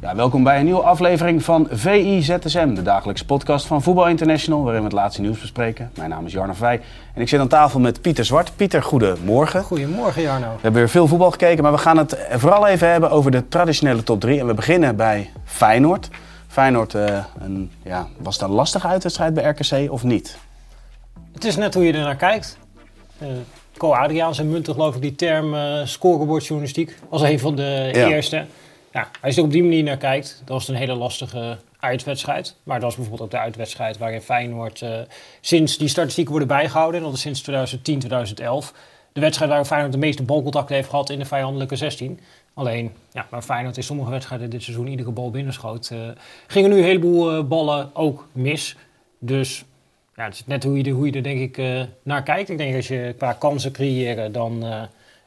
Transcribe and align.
Ja, 0.00 0.14
welkom 0.14 0.42
bij 0.42 0.58
een 0.58 0.64
nieuwe 0.64 0.82
aflevering 0.82 1.44
van 1.44 1.66
VI 1.70 2.22
ZSM, 2.22 2.74
de 2.74 2.82
dagelijkse 2.82 3.24
podcast 3.24 3.66
van 3.66 3.82
Voetbal 3.82 4.08
International, 4.08 4.62
waarin 4.62 4.80
we 4.80 4.86
het 4.86 4.96
laatste 4.96 5.20
nieuws 5.20 5.40
bespreken. 5.40 5.90
Mijn 5.96 6.10
naam 6.10 6.26
is 6.26 6.32
Jarno 6.32 6.52
Vrij 6.52 6.80
en 7.14 7.20
ik 7.20 7.28
zit 7.28 7.40
aan 7.40 7.48
tafel 7.48 7.80
met 7.80 8.00
Pieter 8.00 8.24
Zwart. 8.24 8.52
Pieter, 8.56 8.82
goedemorgen. 8.82 9.62
Goedemorgen 9.62 10.22
Jarno. 10.22 10.46
We 10.46 10.58
hebben 10.60 10.80
weer 10.80 10.88
veel 10.88 11.06
voetbal 11.06 11.30
gekeken, 11.30 11.62
maar 11.62 11.72
we 11.72 11.78
gaan 11.78 11.96
het 11.96 12.18
vooral 12.32 12.66
even 12.66 12.90
hebben 12.90 13.10
over 13.10 13.30
de 13.30 13.48
traditionele 13.48 14.02
top 14.02 14.20
3. 14.20 14.40
En 14.40 14.46
we 14.46 14.54
beginnen 14.54 14.96
bij 14.96 15.30
Feyenoord. 15.44 16.08
Feyenoord, 16.48 16.94
eh, 16.94 17.24
een, 17.40 17.70
ja, 17.82 18.06
was 18.18 18.34
het 18.34 18.44
een 18.48 18.54
lastige 18.54 18.86
uitwedstrijd 18.86 19.34
bij 19.34 19.44
RKC 19.44 19.92
of 19.92 20.02
niet? 20.02 20.38
Het 21.32 21.44
is 21.44 21.56
net 21.56 21.74
hoe 21.74 21.84
je 21.84 21.92
er 21.92 22.00
naar 22.00 22.16
kijkt. 22.16 22.58
Uh, 23.22 23.28
Co 23.76 23.92
Adriaan 23.92 24.34
zijn 24.34 24.50
muntig 24.50 24.74
geloof 24.74 24.94
ik 24.94 25.00
die 25.02 25.14
term 25.14 25.54
uh, 25.54 25.80
scorebordjournalistiek 25.84 26.96
als 27.08 27.22
een 27.22 27.38
van 27.38 27.54
de 27.56 27.90
Ja. 27.92 28.06
eerste. 28.08 28.44
Ja, 28.92 29.10
als 29.22 29.34
je 29.34 29.40
er 29.40 29.46
op 29.46 29.52
die 29.52 29.62
manier 29.62 29.82
naar 29.82 29.96
kijkt, 29.96 30.42
dan 30.44 30.56
was 30.56 30.66
het 30.66 30.76
een 30.76 30.82
hele 30.82 30.94
lastige 30.94 31.58
uitwedstrijd. 31.80 32.56
Maar 32.62 32.80
dat 32.80 32.84
was 32.84 32.94
bijvoorbeeld 32.94 33.28
ook 33.28 33.34
de 33.34 33.44
uitwedstrijd 33.44 33.98
waarin 33.98 34.20
Feyenoord 34.20 34.82
eh, 34.82 34.98
sinds 35.40 35.78
die 35.78 35.88
statistieken 35.88 36.30
worden 36.30 36.48
bijgehouden. 36.48 37.00
En 37.00 37.06
dat 37.06 37.14
is 37.14 37.20
sinds 37.20 37.40
2010, 37.40 37.98
2011. 37.98 38.74
De 39.12 39.20
wedstrijd 39.20 39.50
waar 39.50 39.64
Feyenoord 39.64 39.92
de 39.92 39.98
meeste 39.98 40.22
balcontacten 40.22 40.74
heeft 40.74 40.88
gehad 40.88 41.10
in 41.10 41.18
de 41.18 41.24
vijandelijke 41.24 41.76
16. 41.76 42.20
Alleen, 42.54 42.92
ja, 43.12 43.26
waar 43.30 43.42
Feyenoord 43.42 43.76
in 43.76 43.82
sommige 43.82 44.10
wedstrijden 44.10 44.50
dit 44.50 44.62
seizoen 44.62 44.86
iedere 44.86 45.10
bal 45.10 45.30
binnenschoot, 45.30 45.90
eh, 45.90 45.98
gingen 46.46 46.70
nu 46.70 46.76
een 46.76 46.84
heleboel 46.84 47.32
eh, 47.32 47.44
ballen 47.44 47.90
ook 47.94 48.28
mis. 48.32 48.76
Dus 49.18 49.64
ja, 50.16 50.24
het 50.24 50.34
is 50.34 50.46
net 50.46 50.64
hoe 50.64 50.76
je 50.76 50.84
er, 50.84 50.90
hoe 50.90 51.06
je 51.06 51.12
er 51.12 51.22
denk 51.22 51.58
ik 51.58 51.86
naar 52.02 52.22
kijkt. 52.22 52.48
Ik 52.48 52.58
denk 52.58 52.76
als 52.76 52.88
je 52.88 53.14
qua 53.16 53.32
kansen 53.32 53.72
creëren, 53.72 54.32
dan 54.32 54.64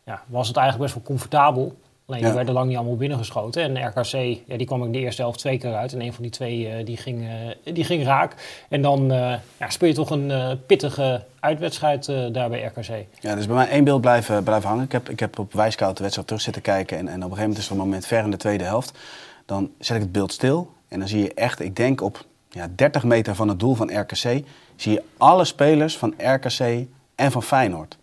ja, 0.05 0.23
was 0.27 0.47
het 0.47 0.57
eigenlijk 0.57 0.91
best 0.91 0.93
wel 0.93 1.15
comfortabel. 1.15 1.75
Alleen 2.05 2.19
die 2.19 2.29
Ja. 2.29 2.35
werden 2.35 2.53
lang 2.53 2.67
niet 2.67 2.77
allemaal 2.77 2.95
binnengeschoten. 2.95 3.63
En 3.63 3.87
RKC, 3.87 4.39
ja, 4.47 4.57
die 4.57 4.65
kwam 4.65 4.83
in 4.83 4.91
de 4.91 4.99
eerste 4.99 5.21
helft 5.21 5.39
twee 5.39 5.57
keer 5.57 5.73
uit. 5.73 5.93
En 5.93 6.01
een 6.01 6.13
van 6.13 6.23
die 6.23 6.31
twee 6.31 6.67
eh, 6.67 6.85
die 6.85 6.97
ging, 6.97 7.27
eh, 7.63 7.73
die 7.73 7.83
ging 7.83 8.03
raak. 8.03 8.35
En 8.69 8.81
dan 8.81 9.11
eh, 9.11 9.33
ja, 9.59 9.69
speel 9.69 9.87
je 9.87 9.93
toch 9.95 10.09
een 10.09 10.59
pittige 10.65 11.23
uitwedstrijd 11.39 12.05
daar 12.31 12.49
bij 12.49 12.63
RKC. 12.63 13.05
Ja, 13.19 13.35
is 13.35 13.45
bij 13.47 13.55
mij 13.55 13.69
één 13.69 13.83
beeld 13.83 14.01
blijven, 14.01 14.43
blijven 14.43 14.69
hangen. 14.69 14.83
Ik 14.83 14.91
heb, 14.91 15.09
ik 15.09 15.19
heb 15.19 15.39
op 15.39 15.53
Wijskoud 15.53 15.95
de 15.95 16.01
wedstrijd 16.01 16.27
terug 16.27 16.43
zitten 16.43 16.61
kijken. 16.61 16.97
En, 16.97 17.07
en 17.07 17.13
op 17.13 17.13
een 17.13 17.21
gegeven 17.21 17.41
moment 17.41 17.57
is 17.57 17.65
er 17.65 17.71
een 17.71 17.77
moment 17.77 18.05
ver 18.05 18.23
in 18.23 18.31
de 18.31 18.37
tweede 18.37 18.63
helft. 18.63 18.97
Dan 19.45 19.69
zet 19.79 19.95
ik 19.95 20.01
het 20.01 20.11
beeld 20.11 20.31
stil. 20.31 20.71
En 20.87 20.99
dan 20.99 21.07
zie 21.07 21.23
je 21.23 21.33
echt, 21.33 21.59
ik 21.59 21.75
denk 21.75 22.01
op 22.01 22.25
ja, 22.49 22.67
30 22.75 23.03
meter 23.03 23.35
van 23.35 23.47
het 23.47 23.59
doel 23.59 23.75
van 23.75 23.99
RKC... 23.99 24.43
zie 24.75 24.91
je 24.91 25.03
alle 25.17 25.45
spelers 25.45 25.97
van 25.97 26.13
RKC 26.17 26.85
en 27.15 27.31
van 27.31 27.43
Feyenoord. 27.43 27.97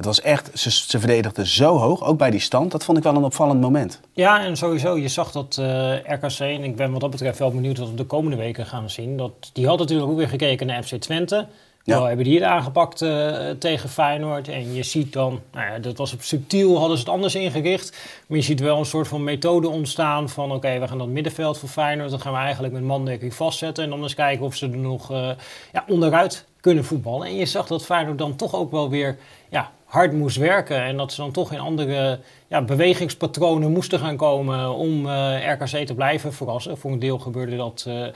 Het 0.00 0.08
was 0.08 0.20
echt, 0.20 0.50
ze, 0.54 0.70
ze 0.70 0.98
verdedigden 0.98 1.46
zo 1.46 1.76
hoog, 1.76 2.04
ook 2.04 2.18
bij 2.18 2.30
die 2.30 2.40
stand. 2.40 2.70
Dat 2.70 2.84
vond 2.84 2.98
ik 2.98 3.04
wel 3.04 3.14
een 3.14 3.24
opvallend 3.24 3.60
moment. 3.60 4.00
Ja, 4.12 4.44
en 4.44 4.56
sowieso, 4.56 4.96
je 4.96 5.08
zag 5.08 5.32
dat 5.32 5.56
eh, 5.58 5.94
RKC, 5.94 6.38
en 6.38 6.64
ik 6.64 6.76
ben 6.76 6.92
wat 6.92 7.00
dat 7.00 7.10
betreft 7.10 7.38
wel 7.38 7.50
benieuwd 7.50 7.78
wat 7.78 7.88
we 7.88 7.94
de 7.94 8.04
komende 8.04 8.36
weken 8.36 8.66
gaan 8.66 8.90
zien. 8.90 9.16
Dat, 9.16 9.50
die 9.52 9.66
had 9.66 9.78
natuurlijk 9.78 10.10
ook 10.10 10.16
weer 10.16 10.28
gekeken 10.28 10.66
naar 10.66 10.82
FC 10.82 10.94
Twente. 10.94 11.46
Ja. 11.84 11.96
Wel 11.96 12.04
hebben 12.04 12.24
die 12.24 12.34
het 12.34 12.44
aangepakt 12.44 13.02
eh, 13.02 13.50
tegen 13.58 13.88
Feyenoord. 13.88 14.48
En 14.48 14.74
je 14.74 14.82
ziet 14.82 15.12
dan, 15.12 15.40
nou 15.52 15.72
ja, 15.72 15.78
dat 15.78 15.96
was 15.96 16.12
op 16.12 16.22
subtiel, 16.22 16.78
hadden 16.78 16.96
ze 16.96 17.02
het 17.02 17.12
anders 17.12 17.34
ingericht. 17.34 17.98
Maar 18.26 18.38
je 18.38 18.44
ziet 18.44 18.60
wel 18.60 18.78
een 18.78 18.84
soort 18.84 19.08
van 19.08 19.24
methode 19.24 19.68
ontstaan 19.68 20.28
van... 20.28 20.52
oké, 20.52 20.78
we 20.78 20.88
gaan 20.88 20.98
dat 20.98 21.08
middenveld 21.08 21.58
van 21.58 21.68
Feyenoord... 21.68 22.10
dan 22.10 22.20
gaan 22.20 22.32
we 22.32 22.38
eigenlijk 22.38 22.72
met 22.72 22.82
mandekking 22.82 23.34
vastzetten... 23.34 23.84
en 23.84 23.90
dan 23.90 24.02
eens 24.02 24.14
kijken 24.14 24.44
of 24.44 24.54
ze 24.54 24.70
er 24.70 24.76
nog 24.76 25.10
eh, 25.10 25.30
ja, 25.72 25.84
onderuit 25.88 26.44
kunnen 26.60 26.84
voetballen. 26.84 27.26
En 27.26 27.36
je 27.36 27.46
zag 27.46 27.66
dat 27.66 27.84
Feyenoord 27.84 28.18
dan 28.18 28.36
toch 28.36 28.54
ook 28.54 28.70
wel 28.70 28.90
weer 28.90 29.18
ja, 29.48 29.70
hard 29.90 30.12
moest 30.12 30.36
werken... 30.36 30.82
en 30.82 30.96
dat 30.96 31.12
ze 31.12 31.20
dan 31.20 31.30
toch 31.30 31.52
in 31.52 31.58
andere 31.58 32.18
ja, 32.46 32.62
bewegingspatronen 32.62 33.72
moesten 33.72 33.98
gaan 33.98 34.16
komen... 34.16 34.74
om 34.74 35.08
eh, 35.08 35.52
RKC 35.52 35.86
te 35.86 35.94
blijven 35.94 36.32
verrassen. 36.32 36.78
Voor 36.78 36.92
een 36.92 36.98
deel 36.98 37.18
gebeurde 37.18 37.56
dat 37.56 37.84
eh, 37.88 38.06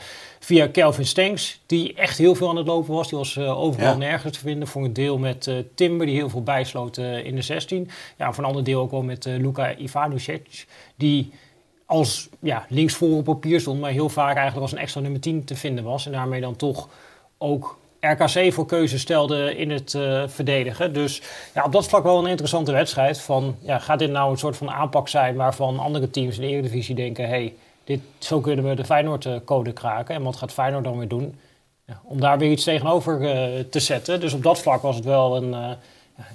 via 0.40 0.66
Kelvin 0.66 1.06
Stenks... 1.06 1.60
die 1.66 1.94
echt 1.94 2.18
heel 2.18 2.34
veel 2.34 2.48
aan 2.48 2.56
het 2.56 2.66
lopen 2.66 2.94
was. 2.94 3.08
Die 3.08 3.18
was 3.18 3.36
eh, 3.36 3.60
overal 3.60 3.92
Ja. 3.92 3.96
nergens 3.96 4.32
te 4.32 4.38
vinden. 4.38 4.68
Voor 4.68 4.84
een 4.84 4.92
deel 4.92 5.18
met 5.18 5.50
Timber, 5.74 6.06
die 6.06 6.14
heel 6.14 6.28
veel 6.28 6.42
bijsloot 6.42 6.96
in 6.96 7.34
de 7.34 7.42
16. 7.42 7.90
Ja, 8.18 8.32
voor 8.32 8.42
een 8.42 8.48
ander 8.48 8.64
deel 8.64 8.80
ook 8.80 8.90
wel 8.90 9.02
met 9.02 9.24
Luka 9.24 9.76
Ivanovic, 9.76 10.66
die 10.96 11.32
als 11.86 12.28
ja, 12.40 12.66
linksvoor 12.68 13.16
op 13.16 13.24
papier 13.24 13.60
stond, 13.60 13.80
maar 13.80 13.90
heel 13.90 14.08
vaak 14.08 14.36
eigenlijk 14.36 14.60
als 14.60 14.72
een 14.72 14.78
extra 14.78 15.00
nummer 15.00 15.20
10 15.20 15.44
te 15.44 15.56
vinden 15.56 15.84
was. 15.84 16.06
En 16.06 16.12
daarmee 16.12 16.40
dan 16.40 16.56
toch 16.56 16.88
ook 17.38 17.78
RKC 18.12 18.52
voor 18.52 18.66
keuze 18.66 18.98
stelde 18.98 19.56
in 19.56 19.70
het 19.70 19.94
eh, 19.94 20.22
verdedigen. 20.26 20.92
Dus 20.92 21.22
ja, 21.54 21.64
op 21.64 21.72
dat 21.72 21.88
vlak 21.88 22.02
wel 22.02 22.18
een 22.18 22.30
interessante 22.30 22.72
wedstrijd. 22.72 23.20
Van, 23.20 23.56
ja, 23.60 23.78
gaat 23.78 23.98
dit 23.98 24.10
nou 24.10 24.30
een 24.30 24.38
soort 24.38 24.56
van 24.56 24.70
aanpak 24.70 25.08
zijn 25.08 25.36
waarvan 25.36 25.78
andere 25.78 26.10
teams 26.10 26.36
in 26.36 26.42
de 26.42 26.48
Eredivisie 26.48 26.94
denken... 26.94 27.28
hey, 27.28 27.54
dit, 27.84 28.00
zo 28.18 28.40
kunnen 28.40 28.68
we 28.68 28.74
de 28.74 28.84
Feyenoord-code 28.84 29.72
kraken. 29.72 30.14
En 30.14 30.22
wat 30.22 30.36
gaat 30.36 30.52
Feyenoord 30.52 30.84
dan 30.84 30.98
weer 30.98 31.08
doen? 31.08 31.38
Ja, 31.86 32.00
om 32.04 32.20
daar 32.20 32.38
weer 32.38 32.50
iets 32.50 32.64
tegenover 32.64 33.30
eh, 33.30 33.60
te 33.70 33.80
zetten. 33.80 34.20
Dus 34.20 34.32
op 34.32 34.42
dat 34.42 34.58
vlak 34.58 34.82
was 34.82 34.96
het 34.96 35.04
wel 35.04 35.36
een 35.36 35.54
eh, 35.54 35.70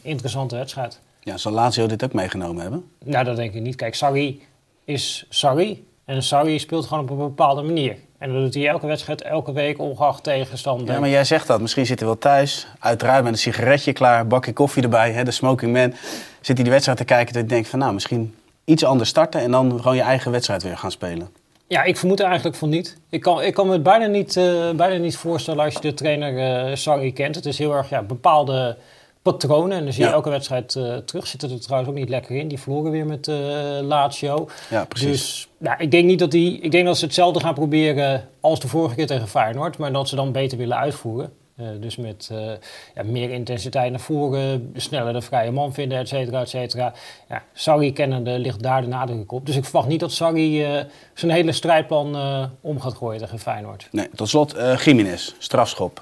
interessante 0.02 0.56
wedstrijd. 0.56 1.00
Ja, 1.24 1.38
zal 1.38 1.52
Lazio 1.52 1.88
dit 1.88 2.03
ook 2.03 2.13
meegenomen 2.13 2.62
hebben? 2.62 2.91
Nou, 3.03 3.25
dat 3.25 3.35
denk 3.35 3.53
ik 3.53 3.62
niet. 3.62 3.75
Kijk, 3.75 3.96
Sarri 3.96 4.41
is 4.85 5.25
Sarri. 5.29 5.88
En 6.06 6.24
Sarri 6.24 6.59
speelt 6.59 6.85
gewoon 6.85 7.03
op 7.03 7.09
een 7.09 7.18
bepaalde 7.18 7.62
manier. 7.62 7.97
En 8.19 8.34
dat 8.34 8.41
doet 8.41 8.53
hij 8.53 8.68
elke 8.68 8.88
wedstrijd, 8.88 9.22
elke 9.22 9.52
week, 9.52 9.80
ongeacht 9.80 10.24
tegenstander. 10.24 10.94
Ja, 10.94 11.00
maar 11.00 11.09
jij 11.09 11.24
zegt 11.24 11.47
dat. 11.47 11.62
Misschien 11.62 11.85
zit 11.85 12.00
hij 12.00 12.07
wel 12.07 12.18
thuis, 12.18 12.68
uiteraard 12.80 13.24
met 13.24 13.31
een 13.31 13.40
sigaretje 13.40 13.94
klaar, 13.94 14.28
bakje 14.28 14.53
koffie 14.53 14.84
erbij, 14.84 15.12
hè, 15.12 15.24
de 15.24 15.31
smoking 15.31 15.74
man. 15.74 15.94
Zit 16.41 16.56
hij 16.56 16.63
die 16.63 16.72
wedstrijd 16.72 16.97
te 16.97 17.06
kijken 17.06 17.35
en 17.35 17.47
denkt 17.47 17.68
van 17.68 17.79
nou, 17.79 17.94
misschien 17.94 18.35
iets 18.66 18.84
anders 18.84 19.09
starten 19.09 19.41
en 19.41 19.52
dan 19.52 19.78
gewoon 19.78 19.96
je 19.96 20.02
eigen 20.02 20.31
wedstrijd 20.31 20.63
weer 20.63 20.78
gaan 20.78 20.91
spelen. 20.91 21.29
Ja, 21.68 21.84
ik 21.84 21.97
vermoed 21.97 22.19
eigenlijk 22.19 22.56
van 22.56 22.69
niet. 22.69 22.97
Ik 23.09 23.22
kan, 23.22 23.41
ik 23.41 23.53
kan 23.53 23.68
me 23.68 23.74
het 23.74 23.84
bijna 23.84 24.06
niet, 24.06 24.38
eh, 24.38 24.69
bijna 24.75 24.96
niet 24.96 25.18
voorstellen 25.18 25.63
als 25.63 25.74
je 25.74 25.81
de 25.81 25.94
trainer 25.94 26.78
Sarri 26.78 27.13
kent. 27.13 27.35
Het 27.35 27.46
is 27.46 27.58
heel 27.58 27.74
erg 27.74 27.90
ja, 27.90 28.02
bepaalde 28.02 28.78
patronen. 29.22 29.78
En 29.78 29.84
dan 29.84 29.94
zie 29.94 30.02
je 30.03 30.09
Ja. 30.09 30.16
elke 30.16 30.30
wedstrijd 30.30 30.75
eh, 30.75 30.96
terug. 30.97 31.28
Zitten 31.28 31.52
er 31.52 31.59
trouwens 31.62 31.91
ook 31.91 31.97
niet 31.97 32.09
lekker 32.09 32.35
in. 32.35 32.47
Die 32.47 32.59
verloren 32.59 32.91
weer 32.91 33.06
met 33.06 33.28
eh 33.28 33.35
Lazio. 33.81 34.47
Ja, 34.69 34.85
precies. 34.85 35.07
Dus 35.09 35.47
ja, 35.57 35.78
ik, 35.78 35.91
denk 35.91 36.06
niet 36.06 36.19
dat 36.19 36.31
die, 36.31 36.59
ik 36.59 36.72
denk 36.72 36.85
dat 36.85 36.97
ze 36.97 37.06
hetzelfde 37.06 37.40
gaan 37.40 37.53
proberen 37.53 38.28
als 38.40 38.59
de 38.59 38.68
vorige 38.68 38.96
keer 38.96 39.08
tegen 39.08 39.28
Feyenoord. 39.28 39.78
Maar 39.78 39.91
dat 39.91 40.09
ze 40.09 40.16
dan 40.16 40.31
beter 40.31 40.58
willen 40.58 40.78
uitvoeren. 40.78 41.31
Eh, 41.59 41.68
dus 41.80 41.96
met 41.96 42.30
eh, 42.31 42.52
ja, 42.96 43.03
meer 43.03 43.29
intensiteit 43.29 43.91
naar 43.91 44.00
voren, 44.00 44.72
sneller 44.76 45.14
de 45.14 45.22
vrije 45.22 45.52
man 45.52 45.73
vinden, 45.73 45.97
et 45.97 46.08
cetera, 46.08 46.41
et 46.41 46.50
cetera. 46.50 46.94
Ja, 47.29 47.44
Sarri 47.53 47.94
kennende 47.94 48.40
ligt 48.40 48.64
daar 48.64 48.82
de 48.82 48.88
nadruk 48.88 49.32
op. 49.32 49.46
Dus 49.46 49.56
ik 49.56 49.64
verwacht 49.64 49.88
niet 49.88 50.00
dat 50.00 50.11
Sarri 50.11 50.64
eh, 50.64 50.84
zijn 51.14 51.32
hele 51.32 51.52
strijdplan 51.52 52.17
om 52.61 52.79
gaat 52.79 52.94
gooien 52.94 53.20
tegen 53.20 53.40
Feyenoord. 53.40 53.88
Nee, 53.91 54.09
tot 54.16 54.29
slot, 54.29 54.56
Jiménez, 54.84 55.35
strafschop. 55.38 56.02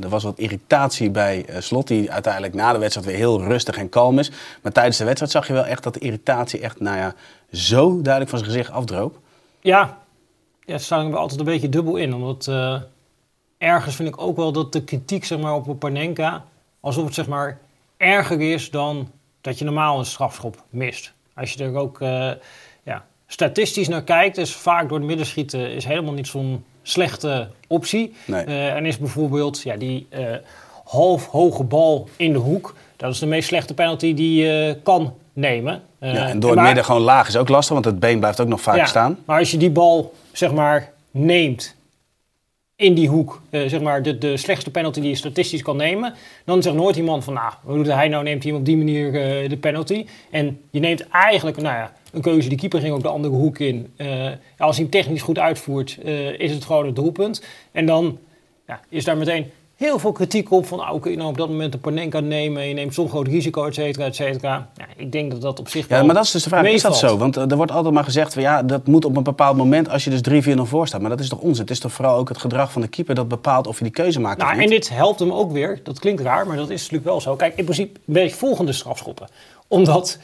Er 0.00 0.08
was 0.08 0.22
wat 0.22 0.38
irritatie 0.38 1.10
bij 1.10 1.46
Slot, 1.58 1.86
die 1.86 2.12
uiteindelijk 2.12 2.54
na 2.54 2.72
de 2.72 2.78
wedstrijd 2.78 3.06
weer 3.06 3.16
heel 3.16 3.42
rustig 3.42 3.76
en 3.76 3.88
kalm 3.88 4.18
is. 4.18 4.30
Maar 4.62 4.72
tijdens 4.72 4.96
de 4.96 5.04
wedstrijd 5.04 5.32
zag 5.32 5.46
je 5.46 5.52
wel 5.52 5.64
echt 5.64 5.82
dat 5.82 5.94
de 5.94 6.00
irritatie 6.00 6.60
echt, 6.60 6.80
nou 6.80 6.96
ja, 6.96 7.14
zo 7.52 8.02
duidelijk 8.02 8.30
van 8.30 8.38
zijn 8.38 8.50
gezicht 8.50 8.70
afdroop. 8.70 9.18
Ja, 9.60 9.98
ja 10.64 10.78
staat 10.78 11.06
er 11.06 11.16
altijd 11.16 11.40
een 11.40 11.46
beetje 11.46 11.68
dubbel 11.68 11.96
in. 11.96 12.14
Omdat 12.14 12.50
ergens 13.58 13.96
vind 13.96 14.08
ik 14.08 14.20
ook 14.20 14.36
wel 14.36 14.52
dat 14.52 14.72
de 14.72 14.84
kritiek 14.84 15.24
zeg 15.24 15.38
maar, 15.38 15.54
op 15.54 15.78
Panenka... 15.78 16.44
alsof 16.80 17.04
het 17.04 17.14
zeg 17.14 17.26
maar, 17.26 17.58
erger 17.96 18.40
is 18.40 18.70
dan 18.70 19.10
dat 19.40 19.58
je 19.58 19.64
normaal 19.64 19.98
een 19.98 20.04
strafschop 20.04 20.64
mist. 20.70 21.12
Als 21.34 21.52
je 21.52 21.64
er 21.64 21.76
ook 21.76 22.00
eh, 22.00 22.30
ja, 22.82 23.04
statistisch 23.26 23.88
naar 23.88 24.02
kijkt... 24.02 24.36
is 24.36 24.54
vaak 24.54 24.88
door 24.88 24.98
het 24.98 25.06
middenschieten 25.06 25.70
is 25.70 25.84
helemaal 25.84 26.12
niet 26.12 26.26
zo'n 26.26 26.64
slechte 26.82 27.48
optie. 27.66 28.14
Nee. 28.24 28.44
Eh, 28.44 28.74
en 28.74 28.86
is 28.86 28.98
bijvoorbeeld 28.98 29.62
ja, 29.62 29.76
die 29.76 30.06
eh, 30.08 30.34
half 30.84 31.26
hoge 31.26 31.64
bal 31.64 32.08
in 32.16 32.32
de 32.32 32.38
hoek. 32.38 32.74
Dat 32.96 33.12
is 33.12 33.18
de 33.18 33.26
meest 33.26 33.48
slechte 33.48 33.74
penalty 33.74 34.14
die 34.14 34.44
je 34.44 34.78
kan 34.82 35.14
nemen. 35.32 35.82
Ja, 36.00 36.28
en 36.28 36.40
door 36.40 36.50
het 36.50 36.60
midden 36.60 36.84
gewoon 36.84 37.00
laag 37.00 37.28
is 37.28 37.36
ook 37.36 37.48
lastig, 37.48 37.72
want 37.72 37.84
het 37.84 38.00
been 38.00 38.18
blijft 38.18 38.40
ook 38.40 38.48
nog 38.48 38.60
vaak 38.60 38.76
ja, 38.76 38.86
staan. 38.86 39.18
Maar 39.24 39.38
als 39.38 39.50
je 39.50 39.56
die 39.56 39.70
bal, 39.70 40.14
zeg 40.32 40.52
maar, 40.52 40.92
neemt 41.10 41.76
in 42.78 42.94
die 42.94 43.08
hoek, 43.08 43.40
eh, 43.50 43.66
zeg 43.66 43.80
maar, 43.80 44.02
de, 44.02 44.18
de 44.18 44.36
slechtste 44.36 44.70
penalty 44.70 45.00
die 45.00 45.08
je 45.08 45.16
statistisch 45.16 45.62
kan 45.62 45.76
nemen, 45.76 46.14
dan 46.44 46.62
zegt 46.62 46.76
nooit 46.76 46.96
iemand 46.96 47.24
van, 47.24 47.34
nou, 47.34 47.52
wat 47.62 47.76
doet 47.76 47.86
hij 47.86 48.08
nou, 48.08 48.24
neemt 48.24 48.44
hij 48.44 48.52
op 48.52 48.64
die 48.64 48.76
manier 48.76 49.06
eh, 49.06 49.48
de 49.48 49.56
penalty. 49.56 50.06
En 50.30 50.60
je 50.70 50.80
neemt 50.80 51.08
eigenlijk, 51.08 51.56
nou 51.56 51.76
ja, 51.76 51.92
een 52.12 52.20
keuze, 52.20 52.48
die 52.48 52.58
keeper 52.58 52.80
ging 52.80 52.94
ook 52.94 53.02
de 53.02 53.08
andere 53.08 53.34
hoek 53.34 53.58
in. 53.58 53.92
Eh, 53.96 54.30
als 54.58 54.76
hij 54.76 54.84
hem 54.84 54.90
technisch 54.90 55.22
goed 55.22 55.38
uitvoert, 55.38 55.98
is 56.38 56.50
het 56.50 56.64
gewoon 56.64 56.86
het 56.86 56.96
doelpunt. 56.96 57.44
En 57.72 57.86
dan 57.86 58.18
ja, 58.66 58.80
is 58.88 59.04
daar 59.04 59.16
meteen 59.16 59.50
heel 59.78 59.98
veel 59.98 60.12
kritiek 60.12 60.50
op 60.50 60.66
van, 60.66 60.80
ah, 60.80 61.00
kun 61.00 61.10
je 61.10 61.16
nou 61.16 61.28
op 61.28 61.36
dat 61.36 61.48
moment 61.48 61.74
een 61.74 61.80
Panenka 61.80 62.20
nemen, 62.20 62.68
je 62.68 62.74
neemt 62.74 62.94
zo'n 62.94 63.08
groot 63.08 63.26
risico, 63.26 63.66
et 63.66 63.74
cetera, 63.74 64.04
et 64.04 64.14
cetera. 64.14 64.68
Ja, 64.76 64.86
ik 64.96 65.12
denk 65.12 65.30
dat 65.30 65.40
dat 65.40 65.58
op 65.60 65.68
zich 65.68 65.88
Ja, 65.88 66.02
maar 66.02 66.14
dat 66.14 66.24
is 66.24 66.30
dus 66.30 66.42
de 66.42 66.48
vraag. 66.48 66.66
Is 66.66 66.82
dat 66.82 66.96
zo? 66.96 67.16
Want 67.18 67.36
eh, 67.36 67.50
er 67.50 67.56
wordt 67.56 67.72
altijd 67.72 67.94
maar 67.94 68.04
gezegd, 68.04 68.32
van, 68.32 68.42
ja, 68.42 68.62
dat 68.62 68.86
moet 68.86 69.04
op 69.04 69.16
een 69.16 69.22
bepaald 69.22 69.56
moment 69.56 69.88
als 69.88 70.04
je 70.04 70.20
dus 70.20 70.44
3-4-0 70.56 70.60
voor 70.62 70.86
staat. 70.86 71.00
Maar 71.00 71.10
dat 71.10 71.20
is 71.20 71.28
toch 71.28 71.40
onzin? 71.40 71.62
Het 71.62 71.70
is 71.70 71.78
toch 71.78 71.92
vooral 71.92 72.16
ook 72.16 72.28
het 72.28 72.38
gedrag 72.38 72.72
van 72.72 72.82
de 72.82 72.88
keeper 72.88 73.14
dat 73.14 73.28
bepaalt 73.28 73.66
of 73.66 73.78
je 73.78 73.84
die 73.84 73.92
keuze 73.92 74.20
maakt 74.20 74.40
of 74.40 74.46
Nou, 74.46 74.54
niet? 74.58 74.64
en 74.64 74.70
dit 74.70 74.88
helpt 74.88 75.18
hem 75.18 75.32
ook 75.32 75.52
weer. 75.52 75.80
Dat 75.82 75.98
klinkt 75.98 76.20
raar, 76.20 76.46
maar 76.46 76.56
dat 76.56 76.70
is 76.70 76.80
natuurlijk 76.80 77.04
wel 77.04 77.20
zo. 77.20 77.36
Kijk, 77.36 77.56
in 77.56 77.64
principe 77.64 78.00
ben 78.04 78.22
je 78.22 78.30
volgende 78.30 78.72
strafschoppen. 78.72 79.28
Omdat 79.68 80.18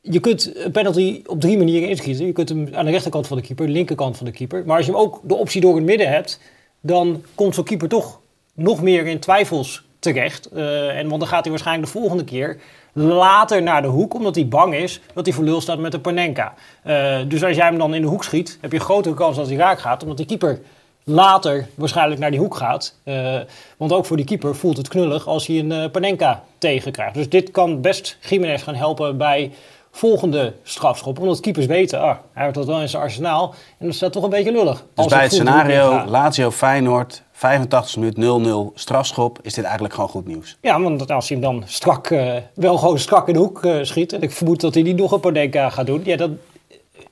je 0.00 0.20
kunt 0.20 0.52
een 0.56 0.70
penalty 0.70 1.22
op 1.26 1.40
drie 1.40 1.56
manieren 1.58 1.88
inschieten. 1.88 2.26
Je 2.26 2.32
kunt 2.32 2.48
hem 2.48 2.68
aan 2.72 2.84
de 2.84 2.90
rechterkant 2.90 3.26
van 3.26 3.36
de 3.36 3.42
keeper, 3.42 3.66
de 3.66 3.72
linkerkant 3.72 4.16
van 4.16 4.26
de 4.26 4.32
keeper. 4.32 4.62
Maar 4.66 4.76
als 4.76 4.86
je 4.86 4.92
hem 4.92 5.00
ook 5.00 5.20
de 5.22 5.34
optie 5.34 5.60
door 5.60 5.74
het 5.74 5.84
midden 5.84 6.08
hebt, 6.08 6.40
dan 6.80 7.22
komt 7.34 7.54
zo'n 7.54 7.64
keeper 7.64 7.88
toch 7.88 8.20
nog 8.56 8.82
meer 8.82 9.06
in 9.06 9.18
twijfels 9.18 9.84
terecht. 9.98 10.46
Eh, 10.46 10.98
en 10.98 11.08
want 11.08 11.20
dan 11.20 11.28
gaat 11.28 11.42
hij 11.42 11.50
waarschijnlijk 11.50 11.92
de 11.92 11.98
volgende 11.98 12.24
keer 12.24 12.58
later 12.92 13.62
naar 13.62 13.82
de 13.82 13.88
hoek, 13.88 14.14
omdat 14.14 14.34
hij 14.34 14.48
bang 14.48 14.74
is 14.74 15.00
dat 15.14 15.26
hij 15.26 15.34
voor 15.34 15.44
lul 15.44 15.60
staat 15.60 15.78
met 15.78 15.92
de 15.92 16.00
Panenka. 16.00 16.54
Eh, 16.82 17.16
dus 17.28 17.44
als 17.44 17.56
jij 17.56 17.66
hem 17.66 17.78
dan 17.78 17.94
in 17.94 18.02
de 18.02 18.08
hoek 18.08 18.24
schiet, 18.24 18.58
heb 18.60 18.72
je 18.72 18.80
grotere 18.80 19.14
kans 19.14 19.36
dat 19.36 19.46
hij 19.46 19.56
raak 19.56 19.78
gaat, 19.78 20.02
omdat 20.02 20.16
die 20.16 20.26
keeper 20.26 20.60
later 21.04 21.66
waarschijnlijk 21.74 22.20
naar 22.20 22.30
die 22.30 22.40
hoek 22.40 22.56
gaat. 22.56 22.94
Eh, 23.04 23.36
want 23.76 23.92
ook 23.92 24.06
voor 24.06 24.16
die 24.16 24.26
keeper 24.26 24.56
voelt 24.56 24.76
het 24.76 24.88
knullig 24.88 25.26
als 25.26 25.46
hij 25.46 25.58
een 25.58 25.90
Panenka 25.90 26.42
tegenkrijgt. 26.58 27.14
Dus 27.14 27.28
dit 27.28 27.50
kan 27.50 27.80
best 27.80 28.18
Jiménez 28.20 28.62
gaan 28.62 28.74
helpen 28.74 29.16
bij 29.16 29.52
volgende 29.96 30.52
strafschop. 30.62 31.18
Omdat 31.18 31.40
keepers 31.40 31.66
weten, 31.66 32.00
ah, 32.00 32.16
hij 32.32 32.42
heeft 32.42 32.54
dat 32.54 32.66
wel 32.66 32.80
in 32.80 32.88
zijn 32.88 33.02
arsenaal. 33.02 33.54
En 33.78 33.86
dat 33.86 33.94
staat 33.94 34.12
toch 34.12 34.22
een 34.22 34.30
beetje 34.30 34.52
lullig. 34.52 34.74
Dus 34.74 34.84
als 34.94 35.06
bij 35.06 35.22
het 35.22 35.30
hoek 35.32 35.40
scenario. 35.40 36.04
Lazio-Feyenoord, 36.06 37.22
85 37.36 37.96
minuut 37.96 38.72
0-0 38.72 38.74
strafschop, 38.74 39.38
is 39.42 39.54
dit 39.54 39.64
eigenlijk 39.64 39.94
gewoon 39.94 40.10
goed 40.10 40.26
nieuws. 40.26 40.56
Ja, 40.60 40.80
want 40.80 41.10
als 41.10 41.28
hij 41.28 41.38
hem 41.38 41.46
dan 41.46 41.62
strak, 41.66 42.10
eh, 42.10 42.36
wel 42.54 42.78
gewoon 42.78 42.98
strak 42.98 43.28
in 43.28 43.34
de 43.34 43.38
hoek 43.38 43.64
eh, 43.64 43.78
schiet... 43.82 44.12
en 44.12 44.22
ik 44.22 44.30
vermoed 44.30 44.60
dat 44.60 44.74
hij 44.74 44.82
niet 44.82 44.96
nog 44.96 45.12
een 45.12 45.20
Panenka 45.20 45.70
gaat 45.70 45.86
doen... 45.86 46.00
ja, 46.04 46.16
dan 46.16 46.38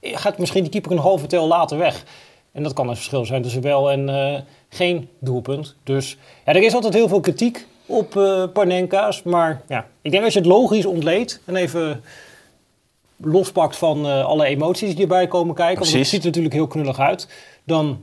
gaat 0.00 0.38
misschien 0.38 0.62
die 0.62 0.72
keeper 0.72 0.92
een 0.92 0.98
halve 0.98 1.26
tel 1.26 1.46
later 1.46 1.78
weg. 1.78 2.04
En 2.52 2.62
dat 2.62 2.72
kan 2.72 2.88
een 2.88 2.94
verschil 2.94 3.24
zijn 3.24 3.42
tussen 3.42 3.62
wel 3.62 3.90
en 3.90 4.08
eh, 4.08 4.40
geen 4.68 5.08
doelpunt. 5.18 5.76
Dus 5.82 6.18
ja, 6.46 6.52
er 6.52 6.62
is 6.62 6.74
altijd 6.74 6.94
heel 6.94 7.08
veel 7.08 7.20
kritiek 7.20 7.66
op 7.86 8.16
eh 8.16 8.44
Panenka's. 8.52 9.22
Maar 9.22 9.62
ja, 9.68 9.86
ik 10.02 10.10
denk 10.10 10.24
als 10.24 10.32
je 10.32 10.38
het 10.38 10.48
logisch 10.48 10.86
ontleedt... 10.86 11.40
en 11.44 11.56
even 11.56 12.02
lospakt 13.16 13.76
van 13.76 14.06
eh, 14.06 14.24
alle 14.24 14.44
emoties 14.44 14.92
die 14.92 15.02
erbij 15.02 15.26
komen 15.26 15.54
kijken... 15.54 15.82
want 15.82 15.92
het 15.96 16.06
ziet 16.06 16.20
er 16.20 16.26
natuurlijk 16.26 16.54
heel 16.54 16.66
knullig 16.66 16.98
uit... 16.98 17.28
dan 17.64 18.02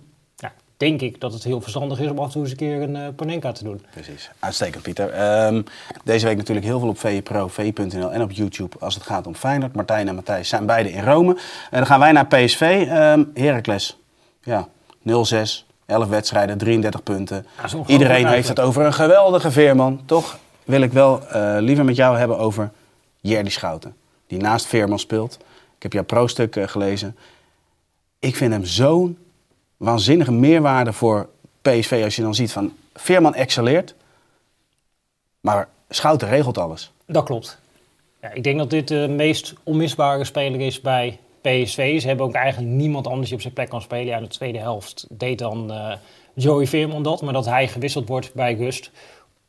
denk 0.82 1.02
ik 1.02 1.20
dat 1.20 1.34
het 1.34 1.44
heel 1.44 1.62
verstandig 1.62 2.00
is 2.00 2.10
om 2.10 2.20
af 2.20 2.26
en 2.26 2.32
toe 2.32 2.42
eens 2.42 2.52
een 2.52 2.58
keer 2.58 2.82
een 2.82 2.96
eh, 2.96 3.08
Panenka 3.16 3.52
te 3.52 3.64
doen. 3.64 3.86
Precies. 3.92 4.32
Uitstekend, 4.40 4.84
Pieter. 4.84 5.10
Ehm, 5.10 5.62
deze 6.04 6.26
week 6.26 6.38
natuurlijk 6.38 6.66
heel 6.66 6.80
veel 6.80 6.88
op 6.88 7.00
VE 7.00 7.22
Pro, 7.22 7.48
VE.nl 7.48 8.12
en 8.12 8.22
op 8.22 8.32
YouTube 8.32 8.76
als 8.80 8.94
het 8.94 9.04
gaat 9.04 9.28
om 9.28 9.36
Feyenoord. 9.36 9.76
Martijn 9.76 10.08
en 10.08 10.16
Matthijs 10.16 10.50
zijn 10.50 10.66
beide 10.66 10.92
in 10.92 11.04
Rome. 11.04 11.32
En 11.70 11.78
dan 11.78 11.86
gaan 11.86 12.00
wij 12.00 12.12
naar 12.12 12.28
PSV. 12.28 12.86
Ehm 12.90 13.24
Heracles. 13.34 13.98
Ja, 14.44 14.68
0-6, 15.04 15.66
11 15.86 16.08
wedstrijden, 16.08 16.58
33 16.58 17.04
punten. 17.04 17.46
Ja, 17.72 17.80
Iedereen 17.86 18.28
heeft 18.28 18.48
het 18.48 18.60
over 18.60 18.86
een 18.86 18.94
geweldige 18.94 19.52
veerman. 19.52 20.02
Toch 20.06 20.38
wil 20.64 20.82
ik 20.82 20.92
wel 20.92 21.28
eh, 21.28 21.56
liever 21.60 21.86
met 21.86 21.96
jou 21.96 22.18
hebben 22.18 22.38
over 22.38 22.72
Jerdy 23.20 23.50
Schouten. 23.50 23.96
Die 24.28 24.40
naast 24.40 24.66
Veerman 24.66 25.00
speelt. 25.00 25.38
Ik 25.76 25.84
heb 25.84 25.94
jouw 25.94 26.04
pro-stuk 26.04 26.56
eh, 26.56 26.68
gelezen. 26.68 27.18
Ik 28.20 28.36
vind 28.36 28.52
hem 28.52 28.66
zo'n 28.66 29.18
waanzinnige 29.82 30.32
meerwaarde 30.32 30.94
voor 30.94 31.30
PSV 31.62 32.02
als 32.04 32.16
je 32.16 32.22
dan 32.22 32.36
ziet 32.36 32.52
van 32.52 32.74
Veerman 32.94 33.36
excelleert, 33.36 33.96
maar 35.40 35.70
Schouten 35.90 36.28
regelt 36.28 36.58
alles. 36.58 36.92
Dat 37.06 37.24
klopt. 37.26 37.60
Ja, 38.22 38.32
ik 38.34 38.44
denk 38.44 38.58
dat 38.58 38.70
dit 38.70 38.88
de 38.88 39.08
meest 39.10 39.54
onmisbare 39.64 40.24
speler 40.24 40.60
is 40.60 40.82
bij 40.82 41.20
PSV. 41.42 42.02
Ze 42.02 42.08
hebben 42.08 42.26
ook 42.26 42.34
eigenlijk 42.34 42.74
niemand 42.74 43.08
anders 43.08 43.26
die 43.28 43.36
op 43.36 43.42
zijn 43.42 43.54
plek 43.54 43.70
kan 43.70 43.82
spelen. 43.82 44.06
Ja, 44.06 44.18
in 44.18 44.24
de 44.24 44.30
tweede 44.30 44.58
helft 44.58 45.06
deed 45.10 45.40
dan 45.40 45.72
eh, 45.72 45.94
Joey 46.34 46.68
Veerman 46.68 47.04
dat. 47.04 47.22
Maar 47.22 47.34
dat 47.34 47.46
hij 47.46 47.68
gewisseld 47.68 48.08
wordt 48.08 48.34
bij 48.34 48.54
Rust, 48.54 48.92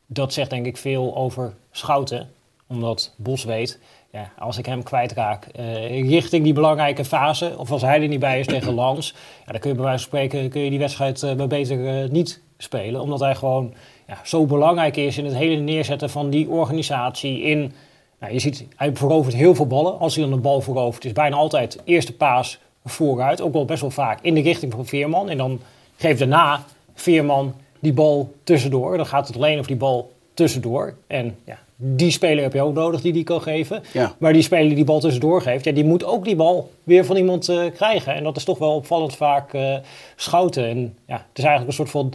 dat 0.05 0.33
zegt 0.33 0.49
denk 0.49 0.65
ik 0.65 0.77
veel 0.77 1.15
over 1.15 1.53
Schouten. 1.71 2.31
Omdat 2.67 3.13
Bos 3.15 3.43
weet, 3.43 3.79
ja, 4.13 4.31
als 4.37 4.57
ik 4.57 4.65
hem 4.65 4.83
kwijtraak 4.83 5.45
eh 5.45 6.09
richting 6.09 6.43
die 6.43 6.53
belangrijke 6.53 7.05
fase... 7.05 7.53
of 7.57 7.71
als 7.71 7.81
hij 7.81 8.01
er 8.01 8.07
niet 8.07 8.19
bij 8.19 8.39
is 8.39 8.47
tegen 8.47 8.73
Lans... 8.83 9.15
Ja, 9.45 9.51
dan 9.51 9.61
kun 9.61 9.69
je 9.69 9.75
bij 9.75 9.85
wijze 9.85 10.09
van 10.09 10.19
spreken 10.19 10.49
kun 10.49 10.61
je 10.61 10.69
die 10.69 10.79
wedstrijd 10.79 11.23
eh, 11.23 11.35
maar 11.35 11.47
beter 11.47 11.87
eh, 11.87 12.09
niet 12.09 12.41
spelen. 12.57 13.01
Omdat 13.01 13.19
hij 13.19 13.35
gewoon 13.35 13.73
ja, 14.07 14.17
zo 14.23 14.45
belangrijk 14.45 14.97
is 14.97 15.17
in 15.17 15.25
het 15.25 15.35
hele 15.35 15.61
neerzetten 15.61 16.09
van 16.09 16.29
die 16.29 16.49
organisatie... 16.49 17.41
in 17.41 17.73
nou, 18.19 18.33
je 18.33 18.39
ziet, 18.39 18.65
hij 18.75 18.95
verovert 18.95 19.35
heel 19.35 19.55
veel 19.55 19.67
ballen. 19.67 19.99
Als 19.99 20.15
hij 20.15 20.23
dan 20.23 20.33
de 20.33 20.39
bal 20.39 20.61
verovert, 20.61 21.05
is 21.05 21.11
bijna 21.11 21.35
altijd 21.35 21.81
eerste 21.83 22.13
paas 22.13 22.59
vooruit. 22.85 23.41
Ook 23.41 23.53
wel 23.53 23.65
best 23.65 23.81
wel 23.81 23.91
vaak 23.91 24.19
in 24.21 24.33
de 24.33 24.41
richting 24.41 24.71
van 24.71 24.85
Veerman. 24.85 25.29
En 25.29 25.37
dan 25.37 25.59
geeft 25.95 26.19
daarna 26.19 26.63
Veerman 26.93 27.53
die 27.79 27.93
bal 27.93 28.33
tussendoor. 28.43 28.97
Dan 28.97 29.05
gaat 29.05 29.27
het 29.27 29.35
alleen 29.35 29.55
over 29.55 29.67
die 29.67 29.77
bal 29.77 30.11
tussendoor. 30.33 30.95
En 31.07 31.37
ja, 31.45 31.59
die 31.85 32.11
speler 32.11 32.43
heb 32.43 32.53
je 32.53 32.61
ook 32.61 32.73
nodig 32.73 33.01
die 33.01 33.13
die 33.13 33.23
kan 33.23 33.41
geven. 33.41 33.83
Ja. 33.93 34.15
Maar 34.17 34.33
die 34.33 34.41
speler 34.41 34.67
die 34.67 34.75
die 34.75 34.85
bal 34.85 34.99
tussendoor 34.99 35.41
geeft, 35.41 35.65
ja, 35.65 35.71
die 35.71 35.85
moet 35.85 36.03
ook 36.03 36.25
die 36.25 36.35
bal 36.35 36.71
weer 36.83 37.05
van 37.05 37.15
iemand 37.15 37.49
eh, 37.49 37.65
krijgen. 37.75 38.13
En 38.15 38.23
dat 38.23 38.37
is 38.37 38.43
toch 38.43 38.57
wel 38.57 38.75
opvallend 38.75 39.15
vaak 39.15 39.53
eh, 39.53 39.75
schouten. 40.15 40.65
En 40.65 40.97
ja, 41.07 41.15
het 41.15 41.37
is 41.37 41.43
eigenlijk 41.43 41.67
een 41.67 41.85
soort 41.85 41.89
van 41.89 42.13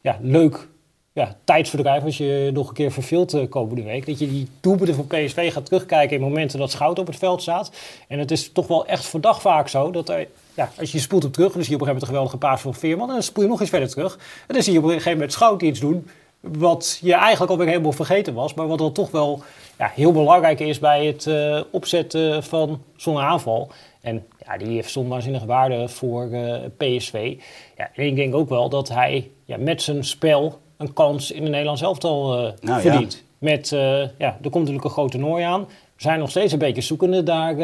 ja, 0.00 0.18
leuk 0.20 0.68
ja, 1.12 1.36
tijdsverdrijf 1.44 2.04
als 2.04 2.16
je 2.16 2.50
nog 2.52 2.68
een 2.68 2.74
keer 2.74 2.92
verveelt 2.92 3.30
de 3.30 3.48
komende 3.48 3.82
week. 3.82 4.06
Dat 4.06 4.18
je 4.18 4.28
die 4.28 4.48
doelpunten 4.60 4.94
van 4.94 5.06
PSV 5.06 5.52
gaat 5.52 5.64
terugkijken 5.64 6.16
in 6.16 6.22
momenten 6.22 6.58
dat 6.58 6.70
Schout 6.70 6.98
op 6.98 7.06
het 7.06 7.16
veld 7.16 7.42
staat. 7.42 7.70
En 8.08 8.18
het 8.18 8.30
is 8.30 8.52
toch 8.52 8.66
wel 8.66 8.86
echt 8.86 9.06
verdacht 9.06 9.40
vaak 9.40 9.68
zo 9.68 9.90
dat 9.90 10.08
er, 10.08 10.26
ja, 10.54 10.70
als 10.78 10.92
je 10.92 10.98
spoelt 10.98 11.22
hem 11.22 11.32
terug, 11.32 11.52
dan 11.52 11.62
zie 11.62 11.70
je 11.70 11.80
op 11.80 11.80
een 11.80 11.86
gegeven 11.86 12.08
moment 12.08 12.22
een 12.22 12.36
geweldige 12.36 12.36
paas 12.36 12.60
van 12.60 12.74
Veerman. 12.74 13.08
En 13.08 13.14
dan 13.14 13.22
spoel 13.22 13.44
je 13.44 13.50
nog 13.50 13.60
eens 13.60 13.70
verder 13.70 13.90
terug. 13.90 14.14
En 14.46 14.54
dan 14.54 14.62
zie 14.62 14.72
je 14.72 14.78
op 14.78 14.84
een 14.84 14.90
gegeven 14.90 15.12
moment 15.12 15.32
Schout 15.32 15.62
iets 15.62 15.80
doen 15.80 16.06
wat 16.40 16.98
je 17.02 17.14
eigenlijk 17.14 17.50
alweer 17.50 17.66
helemaal 17.66 17.92
vergeten 17.92 18.34
was. 18.34 18.54
Maar 18.54 18.66
wat 18.66 18.78
dan 18.78 18.92
toch 18.92 19.10
wel 19.10 19.42
ja, 19.78 19.90
heel 19.94 20.12
belangrijk 20.12 20.60
is 20.60 20.78
bij 20.78 21.06
het 21.06 21.26
eh, 21.26 21.60
opzetten 21.70 22.42
van 22.42 22.82
zo'n 22.96 23.18
aanval. 23.18 23.70
En 24.00 24.26
ja, 24.46 24.56
die 24.56 24.68
heeft 24.68 24.90
zo'n 24.90 25.08
waanzinnige 25.08 25.46
waarde 25.46 25.88
voor 25.88 26.30
eh, 26.30 26.60
PSV. 26.76 27.36
Ja, 27.76 27.90
en 27.94 28.06
ik 28.06 28.16
denk 28.16 28.34
ook 28.34 28.48
wel 28.48 28.68
dat 28.68 28.88
hij 28.88 29.30
ja, 29.44 29.56
met 29.56 29.82
zijn 29.82 30.04
spel 30.04 30.58
een 30.76 30.92
kans 30.92 31.30
in 31.30 31.44
de 31.44 31.50
Nederlands 31.50 31.82
elftal 31.82 32.52
ja. 32.60 32.80
verdient. 32.80 33.24
Met, 33.38 33.68
ja, 33.68 34.08
er 34.18 34.40
komt 34.40 34.54
natuurlijk 34.54 34.84
een 34.84 34.90
groot 34.90 35.10
toernooi 35.10 35.44
aan. 35.44 35.60
We 35.66 36.06
zijn 36.06 36.18
nog 36.18 36.30
steeds 36.30 36.52
een 36.52 36.58
beetje 36.58 36.82
zoekende 36.82 37.22
daar 37.22 37.56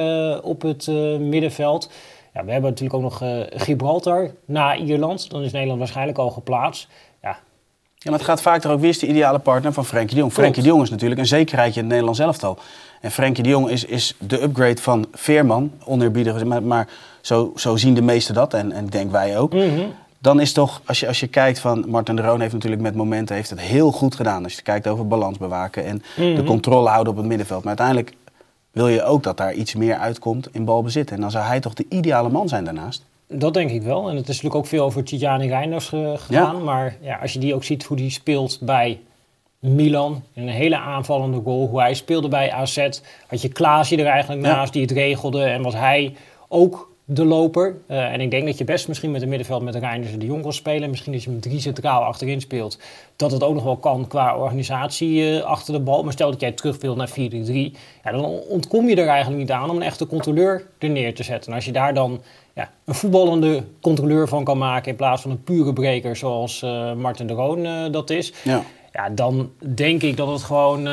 op 0.42 0.62
het 0.62 0.86
middenveld. 1.18 1.90
Ja, 2.34 2.44
we 2.44 2.52
hebben 2.52 2.70
natuurlijk 2.70 2.94
ook 2.94 3.02
nog 3.02 3.22
Gibraltar 3.50 4.30
na 4.44 4.76
Ierland. 4.76 5.30
Dan 5.30 5.42
is 5.42 5.52
Nederland 5.52 5.78
waarschijnlijk 5.78 6.18
al 6.18 6.30
geplaatst. 6.30 6.88
Ja, 7.22 7.38
Ja, 7.98 8.10
maar 8.10 8.18
het 8.20 8.28
gaat 8.28 8.40
vaak 8.42 8.64
er 8.64 8.70
ook 8.70 8.80
wie 8.80 8.88
is 8.88 8.98
de 8.98 9.06
ideale 9.06 9.38
partner 9.38 9.72
van 9.72 9.84
Frenkie 9.84 10.14
de 10.14 10.20
Jong. 10.20 10.32
Frenkie 10.32 10.62
de 10.62 10.68
Jong 10.68 10.82
is 10.82 10.90
natuurlijk 10.90 11.20
een 11.20 11.26
zekerheidje 11.26 11.74
in 11.74 11.80
het 11.80 11.88
Nederlands 11.88 12.20
elftal. 12.20 12.58
En 13.00 13.10
Frenkie 13.10 13.42
de 13.42 13.48
Jong 13.48 13.68
is, 13.70 13.84
is 13.84 14.14
de 14.18 14.42
upgrade 14.42 14.82
van 14.82 15.06
Veerman, 15.12 15.70
oneerbiedig 15.84 16.44
maar, 16.44 16.62
maar 16.62 16.88
zo, 17.20 17.52
zo 17.56 17.76
zien 17.76 17.94
de 17.94 18.02
meesten 18.02 18.34
dat 18.34 18.54
en, 18.54 18.72
en 18.72 18.86
denk 18.86 19.10
wij 19.10 19.38
ook. 19.38 19.52
Mhm. 19.52 19.80
Dan 20.18 20.40
is 20.40 20.52
toch, 20.52 20.80
als 20.84 21.00
je, 21.00 21.06
als 21.06 21.20
je 21.20 21.26
kijkt 21.26 21.58
van, 21.58 21.84
Martin 21.88 22.16
de 22.16 22.22
Roon 22.22 22.40
heeft 22.40 22.52
natuurlijk 22.52 22.82
met 22.82 22.94
momenten 22.94 23.34
heeft 23.34 23.50
het 23.50 23.60
heel 23.60 23.92
goed 23.92 24.14
gedaan. 24.14 24.44
Als 24.44 24.54
je 24.54 24.62
kijkt 24.62 24.86
over 24.86 25.06
balans 25.06 25.38
bewaken 25.38 25.84
en 25.84 26.02
Mhm. 26.16 26.34
de 26.34 26.42
controle 26.44 26.88
houden 26.88 27.12
op 27.12 27.18
het 27.18 27.26
middenveld. 27.28 27.64
Maar 27.64 27.78
uiteindelijk 27.78 28.16
wil 28.72 28.88
je 28.88 29.02
ook 29.04 29.22
dat 29.22 29.36
daar 29.36 29.52
iets 29.54 29.74
meer 29.74 29.96
uitkomt 29.96 30.48
in 30.52 30.64
balbezit. 30.64 31.10
En 31.10 31.20
dan 31.20 31.30
zou 31.30 31.44
hij 31.44 31.60
toch 31.60 31.74
de 31.74 31.86
ideale 31.88 32.28
man 32.28 32.48
zijn 32.48 32.64
daarnaast. 32.64 33.04
Dat 33.28 33.54
denk 33.54 33.70
ik 33.70 33.82
wel. 33.82 34.00
En 34.08 34.16
het 34.16 34.28
is 34.28 34.34
natuurlijk 34.34 34.54
ook 34.54 34.66
veel 34.66 34.84
over 34.84 35.04
Tijani 35.04 35.48
Reinders 35.48 35.88
ge- 35.88 36.14
gegaan. 36.18 36.64
Maar 36.64 36.96
ja, 37.00 37.16
als 37.16 37.32
je 37.32 37.38
die 37.38 37.54
ook 37.54 37.64
ziet 37.64 37.84
hoe 37.84 37.96
die 37.96 38.10
speelt 38.10 38.58
bij 38.62 39.00
Milan. 39.58 40.22
In 40.32 40.42
een 40.42 40.48
hele 40.48 40.76
aanvallende 40.78 41.40
goal. 41.44 41.66
Hoe 41.68 41.80
hij 41.80 41.94
speelde 41.94 42.28
bij 42.28 42.52
AZ. 42.52 42.88
Had 43.26 43.42
je 43.42 43.48
Klaasje 43.48 43.96
er 43.96 44.06
eigenlijk 44.06 44.44
Ja. 44.46 44.54
naast 44.54 44.72
die 44.72 44.82
het 44.82 44.90
regelde. 44.90 45.42
En 45.44 45.62
wat 45.62 45.72
hij 45.74 46.14
ook 46.48 46.94
de 47.04 47.24
loper. 47.24 47.76
Eh, 47.86 48.12
en 48.12 48.20
ik 48.20 48.30
denk 48.30 48.46
dat 48.46 48.58
je 48.58 48.64
best 48.64 48.88
misschien 48.88 49.10
met 49.10 49.22
een 49.22 49.28
middenveld 49.28 49.62
met 49.62 49.74
Reinders 49.74 50.12
en 50.12 50.18
de 50.18 50.26
Jong 50.26 50.42
kan 50.42 50.52
spelen. 50.52 50.90
Misschien 50.90 51.12
als 51.14 51.24
je 51.24 51.30
met 51.30 51.42
drie 51.42 51.60
centraal 51.60 52.02
achterin 52.02 52.40
speelt. 52.40 52.78
Dat 53.16 53.30
het 53.32 53.42
ook 53.42 53.54
nog 53.54 53.64
wel 53.64 53.76
kan 53.76 54.06
qua 54.08 54.36
organisatie 54.36 55.40
achter 55.40 55.72
de 55.72 55.80
bal. 55.80 56.02
Maar 56.02 56.12
stel 56.12 56.30
dat 56.30 56.40
jij 56.40 56.52
terug 56.52 56.82
naar 56.82 57.08
4-3. 57.08 57.72
Ja, 58.04 58.10
dan 58.10 58.24
ontkom 58.24 58.88
je 58.88 58.96
er 58.96 59.08
eigenlijk 59.08 59.40
niet 59.40 59.50
aan 59.50 59.70
om 59.70 59.76
een 59.76 59.82
echte 59.82 60.06
controleur 60.06 60.66
er 60.78 60.88
neer 60.90 61.14
te 61.14 61.22
zetten. 61.22 61.50
En 61.50 61.56
als 61.56 61.64
je 61.64 61.72
daar 61.72 61.94
dan 61.94 62.20
ja, 62.56 62.70
een 62.84 62.94
voetballende 62.94 63.62
controleur 63.80 64.28
van 64.28 64.44
kan 64.44 64.58
maken. 64.58 64.90
In 64.90 64.96
plaats 64.96 65.22
van 65.22 65.30
een 65.30 65.42
pure 65.42 65.72
breker 65.72 66.16
zoals 66.16 66.60
Martin 66.96 67.26
de 67.26 67.32
Roon 67.32 67.92
dat 67.92 68.10
is. 68.10 68.32
Ja. 68.44 68.62
ja, 68.92 69.10
dan 69.10 69.50
denk 69.74 70.02
ik 70.02 70.16
dat 70.16 70.28
het 70.28 70.42
gewoon 70.42 70.86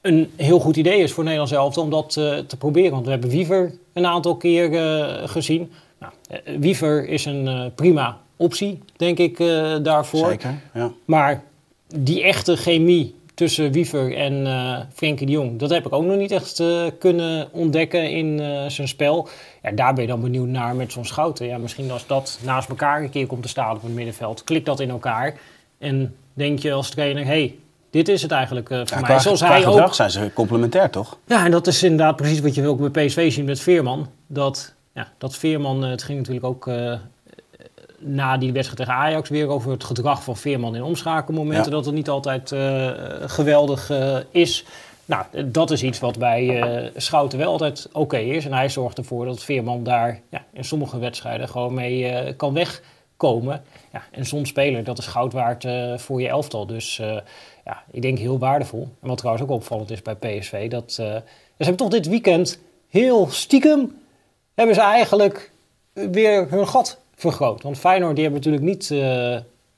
een 0.00 0.30
heel 0.36 0.58
goed 0.60 0.76
idee 0.76 1.02
is 1.02 1.12
voor 1.12 1.24
Nederland 1.24 1.50
zelf 1.50 1.78
om 1.78 1.90
dat 1.90 2.12
te 2.12 2.56
proberen. 2.58 2.90
Want 2.90 3.04
we 3.04 3.10
hebben 3.10 3.30
Wiever 3.30 3.74
een 3.92 4.06
aantal 4.06 4.36
keer 4.36 4.70
gezien. 5.28 5.72
Nou, 5.98 6.12
Wiever 6.58 7.08
is 7.08 7.24
een 7.24 7.72
prima 7.74 8.18
optie, 8.36 8.78
denk 8.96 9.18
ik, 9.18 9.38
daarvoor. 9.82 10.28
Zeker, 10.28 10.60
ja. 10.74 10.90
Maar 11.04 11.42
die 11.96 12.22
echte 12.22 12.56
chemie 12.56 13.14
tussen 13.34 13.72
Wiever 13.72 14.16
en 14.16 14.46
Frenkie 14.92 15.26
de 15.26 15.32
Jong... 15.32 15.58
dat 15.58 15.70
heb 15.70 15.86
ik 15.86 15.92
ook 15.92 16.04
nog 16.04 16.16
niet 16.16 16.30
echt 16.30 16.62
kunnen 16.98 17.48
ontdekken 17.52 18.10
in 18.10 18.38
zijn 18.70 18.88
spel. 18.88 19.28
Ja, 19.62 19.70
daar 19.70 19.94
ben 19.94 20.02
je 20.02 20.10
dan 20.10 20.20
benieuwd 20.20 20.48
naar 20.48 20.76
met 20.76 20.92
zo'n 20.92 21.04
Schouten. 21.04 21.46
Ja, 21.46 21.58
misschien 21.58 21.90
als 21.90 22.06
dat 22.06 22.38
naast 22.42 22.68
elkaar 22.68 23.02
een 23.02 23.10
keer 23.10 23.26
komt 23.26 23.42
te 23.42 23.48
staan 23.48 23.76
op 23.76 23.82
het 23.82 23.94
middenveld... 23.94 24.44
klikt 24.44 24.66
dat 24.66 24.80
in 24.80 24.90
elkaar 24.90 25.36
en 25.78 26.16
denk 26.32 26.58
je 26.58 26.72
als 26.72 26.90
trainer... 26.90 27.24
hey, 27.24 27.54
dit 27.94 28.08
is 28.08 28.22
het 28.22 28.30
eigenlijk 28.30 28.70
uh, 28.70 28.80
voor 28.84 29.00
mij. 29.00 29.18
Zoals 29.18 29.40
hij 29.40 29.66
ook. 29.66 29.94
zijn 29.94 30.10
ze 30.10 30.30
complementair, 30.34 30.90
toch? 30.90 31.18
Ja, 31.26 31.44
en 31.44 31.50
dat 31.50 31.66
is 31.66 31.82
inderdaad 31.82 32.16
precies 32.16 32.40
wat 32.40 32.54
je 32.54 32.66
ook 32.66 32.92
bij 32.92 33.06
PSV 33.06 33.32
ziet 33.32 33.44
met 33.44 33.60
Veerman. 33.60 34.10
Dat, 34.26 34.74
ja, 34.94 35.12
dat 35.18 35.36
Veerman, 35.36 35.84
uh, 35.84 35.90
het 35.90 36.02
ging 36.02 36.18
natuurlijk 36.18 36.46
ook 36.46 36.66
uh, 36.66 36.92
na 38.06 38.36
die 38.36 38.52
wedstrijd 38.52 38.88
tegen 38.88 39.02
Ajax 39.02 39.28
weer 39.28 39.48
over 39.48 39.70
het 39.70 39.84
gedrag 39.84 40.24
van 40.24 40.36
Veerman 40.36 40.76
in 40.76 40.82
omschakelmomenten. 40.82 41.70
Dat 41.70 41.84
het 41.84 41.94
niet 41.94 42.08
altijd 42.08 42.52
geweldig 43.30 43.92
is. 44.30 44.64
Nou, 45.04 45.24
dat 45.44 45.70
is 45.70 45.82
iets 45.82 46.00
wat 46.00 46.18
bij 46.18 46.92
Schouten 46.96 47.38
wel 47.38 47.52
altijd 47.52 47.88
oké 47.92 48.18
is. 48.18 48.44
En 48.44 48.52
hij 48.52 48.68
zorgt 48.68 48.98
ervoor 48.98 49.24
dat 49.24 49.42
Veerman 49.42 49.84
daar 49.84 50.20
ja, 50.30 50.44
in 50.52 50.64
sommige 50.64 50.98
wedstrijden 50.98 51.48
gewoon 51.48 51.74
mee 51.74 52.34
kan 52.34 52.54
wegkomen. 52.54 53.62
Ja, 53.92 54.02
en 54.10 54.26
zo'n 54.26 54.46
speler, 54.46 54.84
dat 54.84 54.98
is 54.98 55.06
goud 55.06 55.32
waard 55.32 55.66
voor 55.96 56.20
je 56.20 56.28
elftal. 56.28 56.66
Dus 56.66 56.96
ja, 57.64 57.82
ik 57.90 58.02
denk 58.02 58.18
heel 58.18 58.38
waardevol. 58.38 58.88
En 59.00 59.08
wat 59.08 59.18
trouwens 59.18 59.44
ook 59.44 59.50
opvallend 59.50 59.90
is 59.90 60.02
bij 60.02 60.14
PSV, 60.14 60.70
dat 60.70 60.92
ze 60.92 61.22
hebben 61.56 61.76
toch 61.76 61.88
dit 61.88 62.08
weekend 62.08 62.58
heel 62.88 63.30
stiekem 63.30 64.02
hebben 64.54 64.74
ze 64.74 64.80
eigenlijk 64.80 65.50
weer 65.92 66.46
hun 66.50 66.68
gat 66.68 66.98
vergroot. 67.30 67.62
Want 67.62 67.78
Feyenoord 67.78 68.14
die 68.14 68.24
hebben 68.24 68.42
natuurlijk 68.42 68.72
niet 68.72 68.90
uh, 68.90 69.36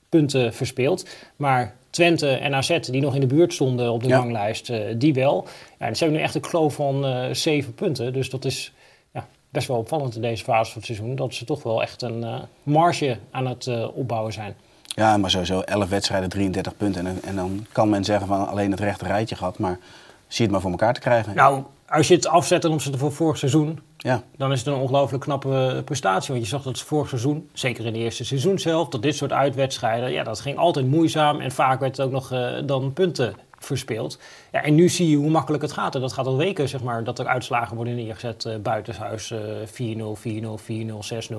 punten 0.09 0.53
verspeeld, 0.53 1.07
maar 1.35 1.75
Twente 1.89 2.29
en 2.29 2.53
AZ 2.53 2.79
die 2.79 3.01
nog 3.01 3.15
in 3.15 3.21
de 3.21 3.27
buurt 3.27 3.53
stonden 3.53 3.91
op 3.91 4.03
de 4.03 4.09
ja. 4.09 4.17
ranglijst, 4.17 4.69
uh, 4.69 4.79
die 4.95 5.13
wel. 5.13 5.47
Ja, 5.79 5.93
ze 5.93 6.03
hebben 6.03 6.17
nu 6.17 6.23
echt 6.23 6.35
een 6.35 6.41
kloof 6.41 6.73
van 6.73 7.05
zeven 7.35 7.73
punten, 7.73 8.13
dus 8.13 8.29
dat 8.29 8.45
is 8.45 8.73
ja, 9.13 9.27
best 9.49 9.67
wel 9.67 9.77
opvallend 9.77 10.15
in 10.15 10.21
deze 10.21 10.43
fase 10.43 10.71
van 10.71 10.81
het 10.81 10.85
seizoen, 10.85 11.15
dat 11.15 11.33
ze 11.33 11.45
toch 11.45 11.63
wel 11.63 11.81
echt 11.81 12.01
een 12.01 12.25
marge 12.63 13.17
aan 13.31 13.47
het 13.47 13.91
opbouwen 13.93 14.33
zijn. 14.33 14.55
Ja, 14.97 15.17
maar 15.17 15.29
sowieso 15.29 15.59
11 15.59 15.89
wedstrijden, 15.89 16.29
33 16.29 16.77
punten. 16.77 17.07
En, 17.07 17.19
en 17.23 17.35
dan 17.35 17.65
kan 17.71 17.89
men 17.89 18.03
zeggen 18.03 18.27
van 18.27 18.47
alleen 18.47 18.71
het 18.71 18.79
rechte 18.79 19.05
rijtje 19.05 19.35
gehad. 19.35 19.59
Maar 19.59 19.79
zie 20.27 20.43
het 20.43 20.51
maar 20.51 20.61
voor 20.61 20.71
elkaar 20.71 20.93
te 20.93 20.99
krijgen. 20.99 21.35
Nou, 21.35 21.63
als 21.87 22.07
je 22.07 22.15
het 22.15 22.27
afzet 22.27 22.61
ten 22.61 22.71
opzichte 22.71 22.97
van 22.97 23.11
vorig 23.11 23.37
seizoen, 23.37 23.79
ja. 23.97 24.23
dan 24.37 24.51
is 24.51 24.59
het 24.59 24.67
een 24.67 24.81
ongelooflijk 24.81 25.23
knappe 25.23 25.81
prestatie. 25.85 26.33
Want 26.33 26.43
je 26.43 26.49
zag 26.49 26.63
dat 26.63 26.79
vorig 26.79 27.09
seizoen, 27.09 27.49
zeker 27.53 27.85
in 27.85 27.93
de 27.93 27.99
eerste 27.99 28.25
seizoen 28.25 28.59
zelf, 28.59 28.87
dat 28.87 29.01
dit 29.01 29.15
soort 29.15 29.31
uitwedstrijden, 29.31 30.11
ja, 30.11 30.23
dat 30.23 30.39
ging 30.39 30.57
altijd 30.57 30.87
moeizaam. 30.87 31.39
En 31.39 31.51
vaak 31.51 31.79
werd 31.79 31.97
het 31.97 32.05
ook 32.05 32.11
nog 32.11 32.31
uh, 32.33 32.49
dan 32.65 32.93
punten 32.93 33.35
verspeeld. 33.59 34.19
Ja, 34.51 34.63
en 34.63 34.75
nu 34.75 34.89
zie 34.89 35.09
je 35.09 35.15
hoe 35.15 35.29
makkelijk 35.29 35.63
het 35.63 35.71
gaat. 35.71 35.95
En 35.95 36.01
dat 36.01 36.13
gaat 36.13 36.25
al 36.25 36.37
weken, 36.37 36.69
zeg 36.69 36.83
maar, 36.83 37.03
dat 37.03 37.19
er 37.19 37.27
uitslagen 37.27 37.75
worden 37.75 37.95
neergezet. 37.95 38.45
Uh, 38.45 38.55
buitenshuis 38.55 39.31
uh, 39.31 39.39
4-0, 39.95 40.19
4-0, 40.19 40.59
4-0, 40.61 41.33
6-0. 41.33 41.37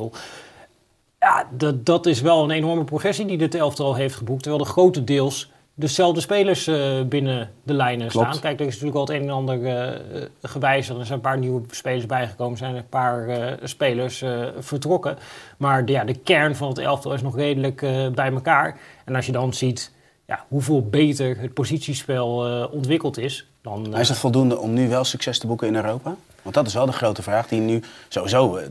Ja, 1.19 1.49
dat, 1.51 1.87
dat 1.87 2.07
is 2.07 2.21
wel 2.21 2.45
een 2.45 2.51
enorme 2.51 2.85
progressie 2.85 3.27
die 3.27 3.39
dit 3.39 3.55
elftal 3.55 3.95
heeft 3.95 4.15
geboekt. 4.15 4.43
Terwijl 4.43 4.65
er 4.65 4.71
grotendeels 4.71 5.51
dezelfde 5.79 6.21
spelers 6.21 6.69
uh, 6.69 7.03
binnen 7.03 7.51
de 7.63 7.73
lijnen 7.73 8.09
Klopt. 8.09 8.27
staan. 8.27 8.41
Kijk, 8.41 8.61
er 8.61 8.67
is 8.67 8.73
natuurlijk 8.81 8.97
al 8.97 9.07
het 9.07 9.23
een 9.23 9.29
en 9.29 9.35
ander 9.35 9.59
uh, 9.59 10.23
gewijzigd. 10.43 10.99
Er 10.99 11.07
zijn 11.07 11.19
een 11.19 11.25
paar 11.25 11.39
nieuwe 11.39 11.63
spelers 11.71 12.07
bijgekomen. 12.07 12.59
Zijn 12.59 12.77
een 12.77 12.89
paar 12.89 13.29
uh, 13.29 13.53
spelers 13.63 14.25
vertrokken. 14.59 15.19
Maar 15.57 15.85
de, 15.85 15.93
ja, 15.93 16.05
de 16.05 16.15
kern 16.19 16.57
van 16.57 16.69
het 16.69 16.79
elftal 16.79 17.15
is 17.15 17.23
nog 17.23 17.37
redelijk 17.37 17.81
bij 18.15 18.33
elkaar. 18.33 18.79
En 19.05 19.15
als 19.15 19.27
je 19.27 19.33
dan 19.33 19.55
ziet 19.55 19.93
ja, 20.27 20.45
hoeveel 20.49 20.89
beter 20.89 21.39
het 21.39 21.55
positiespel 21.55 22.69
ontwikkeld 22.71 23.19
is... 23.19 23.47
Dan, 23.63 23.97
is 23.97 24.09
het 24.09 24.19
voldoende 24.19 24.59
om 24.59 24.73
nu 24.73 24.89
wel 24.89 25.05
succes 25.05 25.39
te 25.39 25.47
boeken 25.47 25.67
in 25.67 25.75
Europa? 25.75 26.17
Want 26.49 26.61
dat 26.61 26.67
is 26.67 26.75
wel 26.75 26.87
de 26.87 26.93
grote 26.93 27.23
vraag 27.23 27.49
die 27.49 27.61
nu 27.61 27.83
sowieso. 28.09 28.57
Eh, 28.57 28.65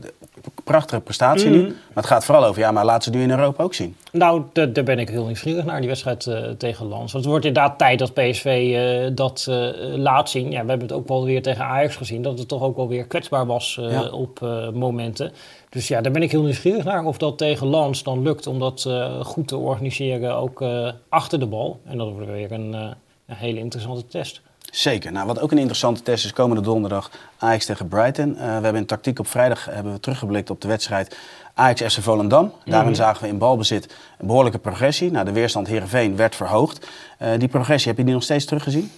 prachtige 0.64 1.00
prestatie 1.00 1.50
nu. 1.50 1.58
Mhm. 1.58 1.66
Maar 1.66 1.76
het 1.94 2.06
gaat 2.06 2.24
vooral 2.24 2.44
over, 2.44 2.60
ja, 2.60 2.70
maar 2.70 2.84
laat 2.84 3.04
ze 3.04 3.10
nu 3.10 3.22
in 3.22 3.30
Europa 3.30 3.62
ook 3.62 3.74
zien. 3.74 3.96
Nou, 4.12 4.42
daar 4.52 4.84
ben 4.84 4.98
ik 4.98 5.08
heel 5.08 5.24
nieuwsgierig 5.24 5.64
naar, 5.64 5.78
die 5.78 5.88
wedstrijd 5.88 6.26
uh, 6.26 6.48
tegen 6.48 6.86
Lans. 6.86 7.12
Want 7.12 7.24
het 7.24 7.32
wordt 7.32 7.44
inderdaad 7.44 7.78
tijd 7.78 7.98
dat 7.98 8.14
PSV 8.14 8.44
uh, 8.44 9.06
eh, 9.06 9.12
dat 9.14 9.46
laat 9.94 10.30
zien. 10.30 10.50
Ja, 10.50 10.62
we 10.62 10.68
hebben 10.68 10.88
het 10.88 10.96
ook 10.96 11.08
wel 11.08 11.24
weer 11.24 11.42
tegen 11.42 11.64
Ajax 11.64 11.96
gezien, 11.96 12.22
dat 12.22 12.38
het 12.38 12.48
toch 12.48 12.62
ook 12.62 12.76
wel 12.76 12.88
weer 12.88 13.06
kwetsbaar 13.06 13.46
was 13.46 13.80
op 14.10 14.40
momenten. 14.74 15.32
Dus 15.68 15.88
ja, 15.88 16.00
daar 16.00 16.12
ben 16.12 16.22
ik 16.22 16.30
heel 16.30 16.42
nieuwsgierig 16.42 16.84
naar 16.84 17.04
of 17.04 17.18
dat 17.18 17.38
tegen 17.38 17.66
Lans 17.66 18.02
dan 18.02 18.22
lukt 18.22 18.46
om 18.46 18.58
dat 18.58 18.90
goed 19.22 19.48
te 19.48 19.56
organiseren, 19.56 20.36
ook 20.36 20.64
achter 21.08 21.38
de 21.38 21.46
bal. 21.46 21.80
En 21.84 21.98
dat 21.98 22.10
wordt 22.10 22.30
weer 22.30 22.52
een, 22.52 22.72
een 22.72 22.96
hele 23.26 23.58
interessante 23.58 24.06
test. 24.06 24.40
Zeker. 24.70 25.12
Nou, 25.12 25.26
wat 25.26 25.40
ook 25.40 25.50
een 25.50 25.58
interessante 25.58 26.02
test 26.02 26.24
is, 26.24 26.32
komende 26.32 26.62
donderdag 26.62 27.10
Ajax 27.38 27.66
tegen 27.66 27.88
Brighton. 27.88 28.30
Uh, 28.30 28.36
we 28.36 28.44
hebben 28.44 28.74
in 28.74 28.86
tactiek 28.86 29.18
op 29.18 29.26
vrijdag 29.26 29.64
hebben 29.64 29.92
we 29.92 30.00
teruggeblikt 30.00 30.50
op 30.50 30.60
de 30.60 30.68
wedstrijd 30.68 31.16
Ajax 31.54 31.94
FC 31.94 32.02
Volendam. 32.02 32.52
Daarin 32.64 32.88
mhm. 32.88 32.96
zagen 32.96 33.22
we 33.22 33.28
in 33.28 33.38
balbezit 33.38 33.94
een 34.18 34.26
behoorlijke 34.26 34.58
progressie. 34.58 35.10
Nou, 35.10 35.24
de 35.24 35.32
weerstand 35.32 35.66
Heerenveen 35.66 36.16
werd 36.16 36.34
verhoogd. 36.34 36.88
Uh, 37.22 37.28
die 37.38 37.48
progressie, 37.48 37.88
heb 37.88 37.98
je 37.98 38.04
die 38.04 38.14
nog 38.14 38.22
steeds 38.22 38.44
teruggezien? 38.44 38.90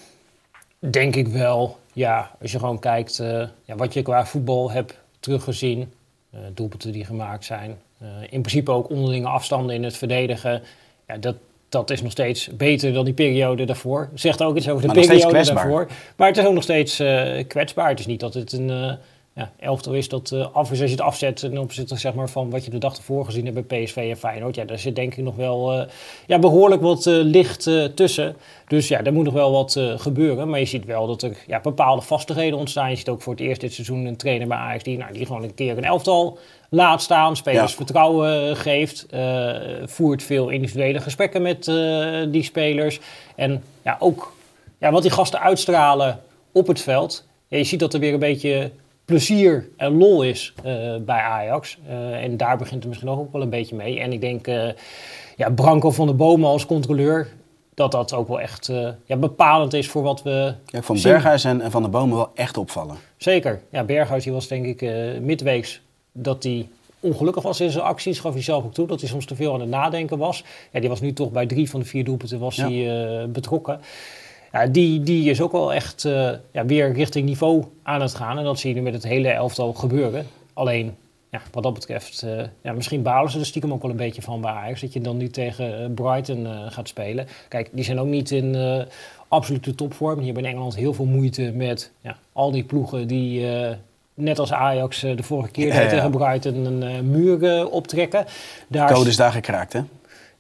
Denk 0.79 1.17
ik 1.17 1.29
wel. 1.29 1.79
Ja, 1.93 2.31
als 2.41 2.53
je 2.53 2.59
gewoon 2.59 2.79
kijkt 2.79 3.19
uh, 3.19 3.47
ja, 3.65 3.77
wat 3.77 3.95
je 3.95 4.03
qua 4.03 4.27
voetbal 4.27 4.71
hebt 4.71 4.95
teruggezien. 5.21 5.93
doelpunten 6.55 6.93
die 6.93 7.05
gemaakt 7.05 7.45
zijn. 7.45 7.79
in 8.31 8.43
principe 8.43 8.71
ook 8.71 8.91
onderlinge 8.91 9.29
afstanden 9.29 9.75
in 9.75 9.85
het 9.85 9.97
verdedigen. 9.97 10.63
Ja, 11.07 11.17
dat, 11.17 11.37
dat 11.71 11.91
is 11.91 12.03
nog 12.03 12.11
steeds 12.11 12.49
beter 12.57 12.93
dan 12.93 13.05
die 13.05 13.15
periode 13.15 13.65
daarvoor. 13.65 14.09
Zegt 14.15 14.43
ook 14.43 14.57
iets 14.57 14.69
over 14.69 14.89
de 14.89 15.01
periode 15.01 15.45
daarvoor. 15.45 15.89
Maar 16.17 16.29
het 16.29 16.37
is 16.37 16.45
ook 16.45 16.55
nog 16.55 16.63
steeds 16.63 17.01
uh, 17.01 17.33
kwetsbaar. 17.49 17.89
Het 17.89 17.99
is 17.99 18.07
niet 18.07 18.21
dat 18.21 18.35
het 18.35 18.53
een 18.53 18.69
uh, 18.69 18.93
ja, 19.41 19.53
elftal 19.59 19.93
is 19.95 20.09
dat 20.09 20.31
uh, 20.31 20.47
af 20.53 20.71
is 20.71 20.81
als 20.81 20.91
je 20.91 20.97
het 20.97 21.05
afzet 21.05 21.37
ten 21.37 21.59
opzichte 21.59 21.97
zeg 21.97 22.15
maar, 22.15 22.29
van 22.29 22.51
wat 22.51 22.65
je 22.65 22.71
de 22.71 22.79
dag 22.79 22.97
ervoor 22.97 23.25
gezien 23.25 23.47
hebt 23.47 23.69
bij 23.69 23.85
PSV 23.85 23.97
en 23.97 24.17
Feyenoord. 24.17 24.55
Ja, 24.55 24.65
daar 24.65 24.79
zit 24.79 24.97
denk 24.97 25.15
ik 25.15 25.25
nog 25.25 25.37
wel 25.37 25.87
ja, 26.27 26.39
behoorlijk 26.39 26.83
wat 26.83 27.05
licht 27.07 27.71
tussen. 27.95 28.37
Dus 28.69 28.89
ja, 28.89 29.05
er 29.05 29.13
moet 29.13 29.25
nog 29.25 29.35
wel 29.35 29.53
wat 29.53 29.81
gebeuren. 29.97 30.49
Maar 30.49 30.59
je 30.59 30.65
ziet 30.65 30.85
wel 30.85 31.07
dat 31.07 31.23
er 31.23 31.37
ja, 31.47 31.61
bepaalde 31.61 32.03
vastigheden 32.03 32.59
ontstaan. 32.59 32.91
Je 32.91 32.97
ziet 32.97 33.09
ook 33.09 33.23
voor 33.23 33.33
het 33.33 33.43
eerst 33.43 33.61
dit 33.61 33.73
seizoen 33.73 34.05
een 34.05 34.17
trainer 34.17 34.49
bij 34.49 34.57
Ajax 34.57 34.83
die, 34.83 34.99
nou, 34.99 35.13
die 35.13 35.27
gewoon 35.27 35.43
een 35.43 35.55
keer 35.55 35.77
een 35.77 35.85
elftal 35.85 36.39
laat 36.69 37.03
staan, 37.03 37.37
spelers 37.37 37.75
vertrouwen 37.75 38.57
geeft, 38.57 39.07
voert 39.85 40.23
veel 40.23 40.49
individuele 40.49 41.01
gesprekken 41.01 41.43
met 41.43 41.65
die 42.33 42.43
spelers. 42.43 43.01
En 43.35 43.63
ja, 43.83 43.97
ook 43.99 44.33
ja, 44.81 44.93
wat 44.93 45.03
die 45.03 45.11
gasten 45.11 45.41
uitstralen 45.41 46.21
op 46.53 46.67
het 46.67 46.81
veld. 46.81 47.27
Ja, 47.49 47.57
je 47.57 47.65
ziet 47.65 47.81
dat 47.81 47.95
er 47.95 48.01
weer 48.01 48.13
een 48.13 48.19
beetje 48.19 48.71
plezier 49.11 49.69
en 49.77 49.97
lol 49.97 50.23
is 50.23 50.55
uh, 50.65 50.97
bij 50.97 51.21
Ajax. 51.21 51.79
en 52.13 52.37
daar 52.37 52.57
begint 52.57 52.81
het 52.81 52.89
misschien 52.89 53.09
ook 53.09 53.33
wel 53.33 53.43
een 53.43 53.51
beetje 53.51 53.77
mee. 53.77 54.01
En 54.01 54.13
ik 54.13 54.21
denk, 54.21 54.47
ja, 55.37 55.51
Branko 55.55 55.91
van 55.91 56.07
der 56.07 56.17
Bomen 56.17 56.49
als 56.49 56.67
controleur, 56.67 57.29
dat 57.75 57.93
dat 57.93 58.13
ook 58.13 58.29
wel 58.29 58.41
echt 58.41 58.73
ja, 59.05 59.17
bepalend 59.17 59.75
is 59.75 59.89
voor 59.89 60.03
wat 60.03 60.23
we. 60.23 60.55
Ja, 60.67 60.83
van 60.83 60.99
Berghuis 61.03 61.45
en, 61.45 61.71
Van 61.71 61.83
der 61.83 61.91
Bomen 61.91 62.17
wel 62.17 62.31
echt 62.35 62.57
opvallen. 62.57 62.97
Zeker. 63.17 63.61
Ja, 63.71 63.85
Berghuis 63.85 64.25
die 64.25 64.33
was 64.33 64.49
denk 64.49 64.65
ik 64.65 64.81
midweeks 65.21 65.81
dat 66.13 66.43
hij 66.43 66.69
ongelukkig 67.01 67.43
was 67.43 67.61
in 67.61 67.71
zijn 67.71 67.85
acties. 67.85 68.21
Gaf 68.21 68.33
hij 68.33 68.43
zelf 68.43 68.65
ook 68.65 68.75
toe 68.75 68.87
dat 68.87 69.01
hij 69.01 69.09
soms 69.09 69.25
te 69.25 69.35
veel 69.35 69.55
aan 69.55 69.61
het 69.61 69.69
nadenken 69.69 70.19
was. 70.19 70.45
Ja, 70.73 70.81
die 70.81 70.89
was 70.89 71.01
nu 71.01 71.13
toch 71.13 71.31
bij 71.31 71.47
drie 71.47 71.71
van 71.71 71.81
de 71.81 71.87
vier 71.87 72.05
doelpunten 72.05 72.39
was 72.39 72.57
hij, 72.57 72.73
uh, 72.73 73.25
betrokken. 73.25 73.81
Ja, 74.53 74.67
die, 74.67 75.03
die 75.03 75.31
is 75.31 75.41
ook 75.41 75.53
wel 75.53 75.73
echt 75.73 76.05
uh, 76.05 76.31
ja, 76.53 76.65
weer 76.67 76.93
richting 76.93 77.27
niveau 77.27 77.65
aan 77.83 78.01
het 78.01 78.15
gaan. 78.15 78.39
En 78.39 78.45
dat 78.45 78.59
zie 78.59 78.71
je 78.71 78.77
nu 78.77 78.83
met 78.83 78.93
het 78.93 79.03
hele 79.03 79.29
elftal 79.29 79.73
gebeuren. 79.73 80.27
Alleen, 80.53 80.97
ja, 81.31 81.41
wat 81.53 81.63
dat 81.63 81.75
betreft, 81.75 82.23
uh, 82.25 82.43
ja, 82.63 82.73
misschien 82.73 83.03
balen 83.03 83.31
ze 83.31 83.39
er 83.39 83.47
stiekem 83.47 83.73
ook 83.73 83.83
wel 83.83 83.91
een 83.91 83.97
beetje 83.97 84.23
van 84.23 84.41
bij 84.41 84.51
Ajax. 84.51 84.81
Dat 84.81 84.93
je 84.93 85.01
dan 85.01 85.17
nu 85.17 85.29
tegen 85.29 85.95
Brighton 85.95 86.47
gaat 86.69 86.89
spelen. 86.89 87.27
Kijk, 87.49 87.69
die 87.73 87.85
zijn 87.85 88.01
ook 88.01 88.07
niet 88.07 88.31
in 88.31 88.57
absolute 89.29 89.75
topvorm. 89.75 90.17
Die 90.17 90.25
hebben 90.25 90.45
in 90.45 90.51
Engeland 90.51 90.77
heel 90.77 90.95
veel 90.95 91.05
moeite 91.05 91.53
met 91.55 91.93
ja, 92.01 92.17
al 92.33 92.51
die 92.51 92.65
ploegen 92.65 93.07
die 93.07 93.47
net 94.21 94.39
als 94.39 94.53
Ajax 94.53 95.03
eh, 95.03 95.17
de 95.17 95.23
vorige 95.23 95.51
keer 95.51 95.67
Ja, 95.67 95.89
tegen 95.89 96.11
Brighton 96.11 96.65
een 96.65 96.83
eh, 96.83 97.01
muur 97.01 97.45
eh, 97.45 97.73
optrekken. 97.73 98.25
Daar 98.69 98.93
Code 98.93 99.09
is 99.09 99.17
daar 99.17 99.33
gekraakt, 99.33 99.73
hè? 99.73 99.81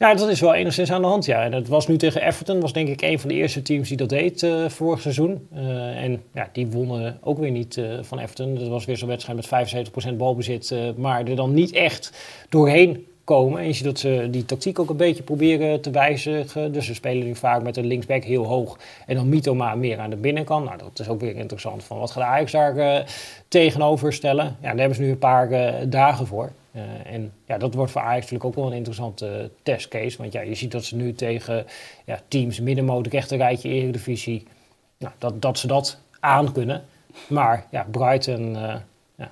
Ja, 0.01 0.15
dat 0.15 0.29
is 0.29 0.41
wel 0.41 0.55
enigszins 0.55 0.93
aan 0.93 1.03
de 1.03 1.09
hand, 1.09 1.25
ja. 1.25 1.43
En 1.43 1.51
dat 1.51 1.69
was 1.69 1.87
nu 1.87 1.97
tegen 1.97 2.23
Everton, 2.23 2.61
was 2.61 2.73
denk 2.73 2.89
ik 2.89 3.03
een 3.03 3.19
van 3.21 3.29
de 3.29 3.35
eerste 3.35 3.63
teams 3.63 3.89
die 3.89 3.97
dat 3.97 4.09
deed 4.09 4.43
eh, 4.43 4.69
vorig 4.69 5.01
seizoen. 5.01 5.49
Eh, 5.55 6.03
en 6.03 6.23
ja, 6.35 6.49
die 6.53 6.67
wonnen 6.67 7.19
ook 7.21 7.39
weer 7.39 7.51
niet 7.51 7.77
eh, 7.77 7.85
van 8.03 8.19
Everton. 8.19 8.55
Dat 8.55 8.69
was 8.69 8.85
weer 8.85 8.97
zo'n 8.97 9.09
wedstrijd 9.09 9.51
met 9.51 10.13
75% 10.13 10.17
balbezit, 10.17 10.75
maar 10.97 11.27
er 11.27 11.37
dan 11.37 11.55
niet 11.55 11.73
echt 11.73 12.13
doorheen 12.49 13.07
komen. 13.25 13.61
En 13.61 13.67
je 13.67 13.73
ziet 13.73 13.85
dat 13.85 13.99
ze 13.99 14.29
die 14.31 14.45
tactiek 14.45 14.79
ook 14.79 14.91
een 14.91 14.97
beetje 14.97 15.23
proberen 15.23 15.81
te 15.81 15.91
wijzigen. 15.91 16.73
Dus 16.73 16.87
ze 16.87 16.95
spelen 16.95 17.27
nu 17.27 17.35
vaak 17.35 17.63
met 17.63 17.77
een 17.77 17.87
linksback 17.87 18.25
heel 18.25 18.45
hoog 18.45 18.79
en 19.07 19.15
dan 19.15 19.29
Mitoma 19.29 19.75
meer 19.75 19.99
aan 19.99 20.11
de 20.11 20.17
binnenkant. 20.17 20.65
Nou, 20.65 20.79
dat 20.79 20.99
is 20.99 21.09
ook 21.09 21.21
weer 21.21 21.37
interessant. 21.37 21.85
Van 21.85 21.99
wat 21.99 22.11
gaat 22.11 22.23
Ajax 22.23 22.53
daar 22.53 23.05
tegenover 23.49 24.13
stellen? 24.13 24.45
Ja, 24.45 24.69
daar 24.69 24.79
hebben 24.79 24.97
ze 24.97 25.03
nu 25.03 25.11
een 25.11 25.19
paar 25.19 25.89
dagen 25.89 26.27
voor. 26.27 26.53
Eh, 26.73 27.13
en 27.13 27.33
ja, 27.45 27.59
dat 27.59 27.75
wordt 27.75 27.93
voor 27.93 28.01
Ajax 28.01 28.21
natuurlijk 28.21 28.45
ook 28.45 28.55
wel 28.55 28.67
een 28.67 28.77
interessante 28.77 29.29
eh, 29.29 29.45
testcase. 29.63 30.19
Want 30.19 30.33
ja, 30.33 30.41
je 30.41 30.55
ziet 30.55 30.73
dat 30.73 30.85
ze 30.85 30.97
nu 30.97 31.13
tegen 31.15 31.67
ja, 32.05 32.21
teams 32.29 32.61
middenmoot, 32.61 33.07
rechterrijtje, 33.07 33.69
eredivisie... 33.69 34.47
Nou, 34.99 35.13
dat, 35.19 35.43
dat 35.43 35.59
ze 35.59 35.67
dat 35.67 35.99
aan 36.21 36.53
kunnen. 36.53 36.85
Maar 37.29 37.67
ja, 37.71 37.87
Brighton... 37.91 38.57
eh 38.57 38.75
ja, 39.17 39.29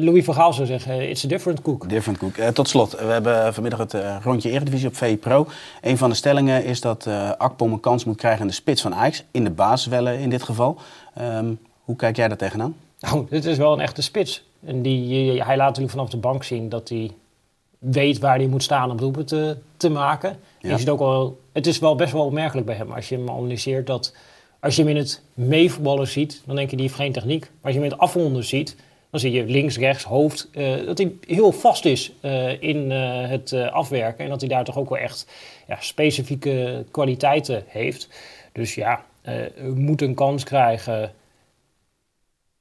Louis 0.00 0.24
van 0.24 0.34
Gaal 0.34 0.52
zou 0.52 0.66
zeggen, 0.66 1.08
it's 1.08 1.24
a 1.24 1.28
different 1.28 1.62
cook. 1.62 1.88
Different 1.88 2.18
Cook. 2.18 2.34
Tot 2.34 2.68
slot, 2.68 2.90
we 2.90 3.04
hebben 3.04 3.54
vanmiddag 3.54 3.80
het 3.80 3.94
rondje 4.22 4.50
Eredivisie 4.50 4.88
op 4.88 4.96
VI 4.96 5.18
Pro. 5.18 5.46
Een 5.80 5.98
van 5.98 6.10
de 6.10 6.16
stellingen 6.16 6.64
is 6.64 6.80
dat 6.80 7.06
eh 7.06 7.30
Akpom 7.30 7.72
een 7.72 7.80
kans 7.80 8.04
moet 8.04 8.16
krijgen 8.16 8.40
in 8.40 8.46
de 8.46 8.52
spits 8.52 8.82
van 8.82 8.94
Ajax. 8.94 9.24
In 9.30 9.44
de 9.44 9.50
basis 9.50 9.86
wel 9.86 10.08
in 10.08 10.30
dit 10.30 10.42
geval. 10.42 10.78
Ehm, 11.14 11.52
hoe 11.84 11.96
kijk 11.96 12.16
jij 12.16 12.28
daar 12.28 12.36
tegenaan? 12.36 12.76
Nou, 13.00 13.26
dit 13.30 13.44
is 13.44 13.56
wel 13.56 13.72
een 13.72 13.80
echte 13.80 14.02
spits. 14.02 14.44
En 14.64 14.82
die, 14.82 15.42
hij 15.42 15.56
laat 15.56 15.66
natuurlijk 15.66 15.94
vanaf 15.94 16.10
de 16.10 16.16
bank 16.16 16.44
zien 16.44 16.68
dat 16.68 16.88
hij 16.88 17.10
weet 17.78 18.18
waar 18.18 18.36
hij 18.36 18.46
moet 18.46 18.62
staan 18.62 18.90
om 18.90 18.96
doelpunt 18.96 19.28
te, 19.28 19.56
te 19.76 19.90
maken. 19.90 20.36
Ja. 20.58 20.70
Je 20.70 20.78
ziet 20.78 20.88
ook 20.88 20.98
wel, 20.98 21.40
het 21.52 21.66
is 21.66 21.78
wel 21.78 21.94
best 21.94 22.12
wel 22.12 22.24
opmerkelijk 22.24 22.66
bij 22.66 22.76
hem 22.76 22.92
als 22.92 23.08
je 23.08 23.16
hem 23.16 23.30
analyseert 23.30 23.86
dat 23.86 24.14
als 24.60 24.76
je 24.76 24.82
hem 24.82 24.90
in 24.90 24.96
het 24.96 25.22
meevoetballen 25.34 26.06
ziet, 26.06 26.42
dan 26.46 26.56
denk 26.56 26.70
je 26.70 26.76
die 26.76 26.84
heeft 26.84 26.98
geen 26.98 27.12
techniek. 27.12 27.40
Maar 27.40 27.50
als 27.62 27.72
je 27.72 27.78
hem 27.78 27.88
in 27.88 27.92
het 27.92 28.00
afronden 28.00 28.44
ziet, 28.44 28.76
dan 29.10 29.20
zie 29.20 29.32
je 29.32 29.44
links, 29.44 29.78
rechts, 29.78 30.04
hoofd, 30.04 30.48
eh, 30.52 30.86
dat 30.86 30.98
hij 30.98 31.12
heel 31.26 31.52
vast 31.52 31.84
is 31.84 32.12
eh, 32.20 32.62
in 32.62 32.92
eh, 32.92 33.28
het 33.28 33.52
eh, 33.52 33.72
afwerken. 33.72 34.24
En 34.24 34.30
dat 34.30 34.40
hij 34.40 34.48
daar 34.48 34.64
toch 34.64 34.78
ook 34.78 34.88
wel 34.88 34.98
echt 34.98 35.26
ja, 35.66 35.76
specifieke 35.80 36.84
kwaliteiten 36.90 37.64
heeft. 37.66 38.08
Dus 38.52 38.74
ja, 38.74 39.04
eh, 39.22 39.34
moet 39.74 40.02
een 40.02 40.14
kans 40.14 40.44
krijgen. 40.44 41.12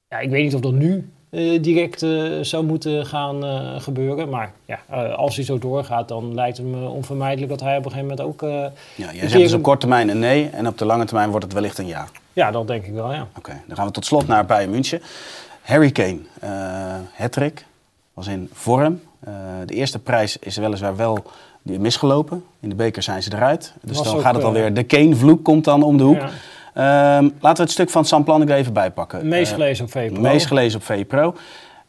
Ja, 0.08 0.20
ik 0.20 0.30
weet 0.30 0.44
niet 0.44 0.56
of 0.56 0.62
dat 0.62 0.74
nu 0.74 1.10
eh, 1.30 1.62
direct 1.62 2.04
eh, 2.04 2.10
zou 2.42 2.66
moeten 2.66 3.06
gaan 3.06 3.46
eh, 3.46 3.80
gebeuren. 3.80 4.30
Maar 4.30 4.52
ja, 4.66 4.80
als 5.16 5.36
hij 5.36 5.46
zo 5.46 5.58
doorgaat, 5.58 6.08
dan 6.08 6.34
lijkt 6.34 6.58
het 6.58 6.66
me 6.66 6.88
onvermijdelijk 6.88 7.50
dat 7.50 7.60
hij 7.60 7.78
op 7.78 7.86
een 7.86 7.92
gegeven 7.92 8.18
moment 8.18 8.28
ook... 8.28 8.42
Ja, 8.42 8.72
jij 8.96 9.14
zegt 9.14 9.32
keer 9.32 9.42
dus 9.42 9.54
op 9.54 9.62
korte 9.62 9.80
termijn 9.80 10.10
een 10.10 10.20
nee 10.20 10.50
en 10.50 10.68
op 10.68 10.78
de 10.78 10.86
lange 10.86 11.06
termijn 11.06 11.30
wordt 11.30 11.46
het 11.46 11.54
wellicht 11.54 11.78
een 11.78 11.88
ja. 11.88 12.08
ja, 12.34 12.52
dat 12.52 12.68
denk 12.68 12.86
ik 12.86 12.94
wel, 12.94 13.14
ja. 13.14 13.28
Oké, 13.38 13.62
dan 13.68 13.76
gaan 13.76 13.86
we 13.86 13.92
tot 13.92 14.06
slot 14.06 14.28
naar 14.28 14.46
Bayern 14.46 14.72
München. 14.72 15.02
Harry 15.62 15.92
Kane, 15.92 16.20
hattrick, 17.14 17.66
was 18.14 18.28
in 18.28 18.50
vorm. 18.54 19.02
De 19.66 19.74
eerste 19.74 20.00
prijs 20.00 20.38
is 20.38 20.58
weliswaar 20.58 20.96
wel 20.96 21.24
misgelopen. 21.62 22.44
In 22.60 22.70
de 22.70 22.76
beker 22.76 23.04
zijn 23.04 23.24
ze 23.24 23.34
eruit. 23.34 23.74
Dus 23.82 23.98
Was 23.98 24.08
dan 24.08 24.16
ook, 24.16 24.22
gaat 24.22 24.36
het 24.36 24.44
alweer. 24.44 24.74
De 24.74 24.84
Kane-vloek 24.84 25.44
komt 25.44 25.64
dan 25.64 25.84
om 25.84 25.98
de 25.98 26.04
hoek. 26.04 26.20
Ja. 26.20 26.30
Ehm, 26.74 27.24
laten 27.40 27.56
we 27.56 27.62
het 27.62 27.72
stuk 27.72 27.90
van 27.90 28.06
Sam 28.06 28.24
Planning 28.24 28.50
er 28.52 28.58
even 28.58 28.74
bij 28.74 28.92
pakken. 28.92 29.28
Meest 29.28 29.52
Eh, 29.52 29.58
gelezen 29.58 29.86
op 29.86 29.92
VPRO. 29.92 30.22
meest 30.22 30.46
gelezen 30.46 30.80
op 30.80 30.86
VPRO. 30.86 31.36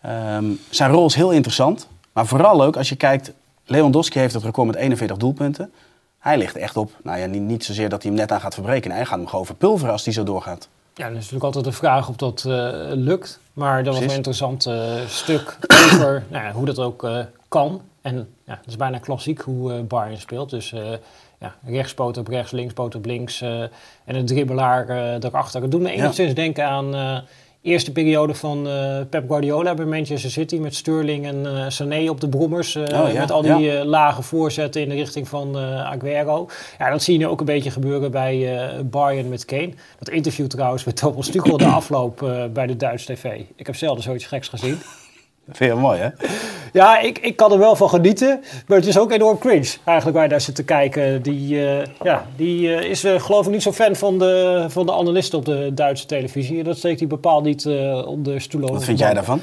Ehm 0.02 0.44
zijn 0.70 0.90
rol 0.90 1.06
is 1.06 1.14
heel 1.14 1.30
interessant. 1.30 1.88
Maar 2.12 2.26
vooral 2.26 2.62
ook 2.64 2.76
als 2.76 2.88
je 2.88 2.96
kijkt... 2.96 3.32
Lewandowski 3.64 4.18
heeft 4.18 4.34
het 4.34 4.42
record 4.44 4.66
met 4.66 4.76
41 4.76 5.16
doelpunten. 5.16 5.72
Hij 6.18 6.38
ligt 6.38 6.56
echt 6.56 6.76
op, 6.76 6.90
nou 7.02 7.18
ja, 7.18 7.26
niet, 7.26 7.42
niet 7.42 7.64
zozeer 7.64 7.88
dat 7.88 8.02
hij 8.02 8.10
hem 8.10 8.20
net 8.20 8.32
aan 8.32 8.40
gaat 8.40 8.54
verbreken. 8.54 8.90
Hij 8.90 9.04
gaat 9.06 9.18
hem 9.18 9.26
gewoon 9.26 9.46
verpulveren 9.46 9.92
als 9.92 10.04
hij 10.04 10.12
zo 10.12 10.22
doorgaat. 10.22 10.68
Ja, 10.94 11.04
dan 11.04 11.10
is 11.12 11.16
natuurlijk 11.16 11.44
altijd 11.44 11.64
de 11.64 11.72
vraag 11.72 12.08
of 12.08 12.16
dat 12.16 12.44
eh, 12.46 12.68
lukt. 12.88 13.40
Maar 13.52 13.84
dat 13.84 13.94
was 13.94 14.02
een 14.02 14.10
interessant 14.10 14.66
eh, 14.66 14.92
stuk 15.06 15.56
over 15.94 16.24
nou 16.28 16.44
ja, 16.44 16.52
hoe 16.52 16.66
dat 16.66 16.78
ook 16.78 17.04
eh, 17.04 17.18
kan. 17.48 17.80
En 18.02 18.28
ja, 18.44 18.54
het 18.56 18.66
is 18.66 18.76
bijna 18.76 18.98
klassiek 18.98 19.40
hoe 19.40 19.72
eh 19.72 19.80
Bayern 19.80 20.20
speelt. 20.20 20.50
Dus 20.50 20.72
eh 20.72 20.80
ja, 21.40 21.54
rechtspoot 21.66 22.16
op 22.18 22.28
rechts, 22.28 22.52
linkspoot 22.52 22.94
op 22.94 23.04
links 23.04 23.40
eh, 23.40 23.60
en 24.04 24.14
een 24.14 24.26
dribbelaar 24.26 24.88
eh 24.88 25.20
daarachter. 25.20 25.62
Het 25.62 25.70
doet 25.70 25.80
me 25.80 25.88
Ja. 25.88 25.94
enigszins 25.94 26.34
denken 26.34 26.64
aan 26.66 26.94
eh 26.94 27.18
eerste 27.62 27.92
periode 27.92 28.34
van 28.34 28.68
eh, 28.68 28.98
Pep 29.10 29.28
Guardiola 29.28 29.74
bij 29.74 29.84
Manchester 29.84 30.30
City... 30.30 30.56
met 30.56 30.74
Sterling 30.74 31.26
en 31.26 31.46
eh 31.56 31.64
Sané 31.68 32.10
op 32.10 32.20
de 32.20 32.28
brommers. 32.28 32.74
eh, 32.74 33.00
Oh, 33.02 33.12
ja, 33.12 33.20
met 33.20 33.30
al 33.30 33.42
die 33.42 33.58
ja. 33.60 33.78
eh, 33.80 33.84
lage 33.84 34.22
voorzetten 34.22 34.82
in 34.82 34.88
de 34.88 34.94
richting 34.94 35.28
van 35.28 35.58
eh 35.58 35.84
Aguero. 35.84 36.48
Ja, 36.78 36.90
dat 36.90 37.02
zie 37.02 37.12
je 37.12 37.18
nu 37.18 37.26
ook 37.26 37.40
een 37.40 37.46
beetje 37.46 37.70
gebeuren 37.70 38.10
bij 38.10 38.58
eh 38.58 38.80
Bayern 38.84 39.28
met 39.28 39.44
Kane. 39.44 39.72
Dat 39.98 40.08
interview 40.08 40.46
trouwens 40.46 40.84
met 40.84 40.96
Thomas 40.96 41.28
Tuchel 41.28 41.56
de 41.56 41.66
afloop 41.80 42.22
eh, 42.22 42.44
bij 42.52 42.66
de 42.66 42.76
Duitse 42.76 43.12
tv. 43.14 43.40
Ik 43.56 43.66
heb 43.66 43.76
zelden 43.76 44.02
zoiets 44.02 44.26
geks 44.26 44.48
gezien. 44.48 44.78
Vind 45.52 45.72
je 45.72 45.78
mooi, 45.78 46.00
hè? 46.00 46.08
Ja, 46.72 46.98
ik, 46.98 47.18
ik 47.18 47.36
kan 47.36 47.52
er 47.52 47.58
wel 47.58 47.76
van 47.76 47.88
genieten. 47.88 48.40
Maar 48.66 48.78
het 48.78 48.86
is 48.86 48.98
ook 48.98 49.12
enorm 49.12 49.38
cringe 49.38 49.68
eigenlijk 49.84 50.16
waar 50.16 50.22
je 50.22 50.30
daar 50.30 50.40
zit 50.40 50.54
te 50.54 50.64
kijken. 50.64 51.22
Die, 51.22 51.66
eh, 51.66 51.86
ja, 52.02 52.26
die 52.36 52.74
eh, 52.74 52.90
is 52.90 53.04
eh, 53.04 53.20
geloof 53.20 53.46
ik 53.46 53.52
niet 53.52 53.62
zo 53.62 53.72
fan 53.72 53.96
van 53.96 54.18
de, 54.18 54.64
van 54.68 54.86
de 54.86 54.92
analisten 54.92 55.38
op 55.38 55.44
de 55.44 55.70
Duitse 55.74 56.06
televisie. 56.06 56.58
En 56.58 56.64
dat 56.64 56.76
steekt 56.76 56.98
hij 56.98 57.08
bepaald 57.08 57.44
niet 57.44 57.66
eh 57.66 58.06
op 58.06 58.24
de 58.24 58.38
stoel 58.38 58.62
over. 58.62 58.74
Wat 58.74 58.84
vind 58.84 58.98
jij 58.98 59.14
daarvan? 59.14 59.40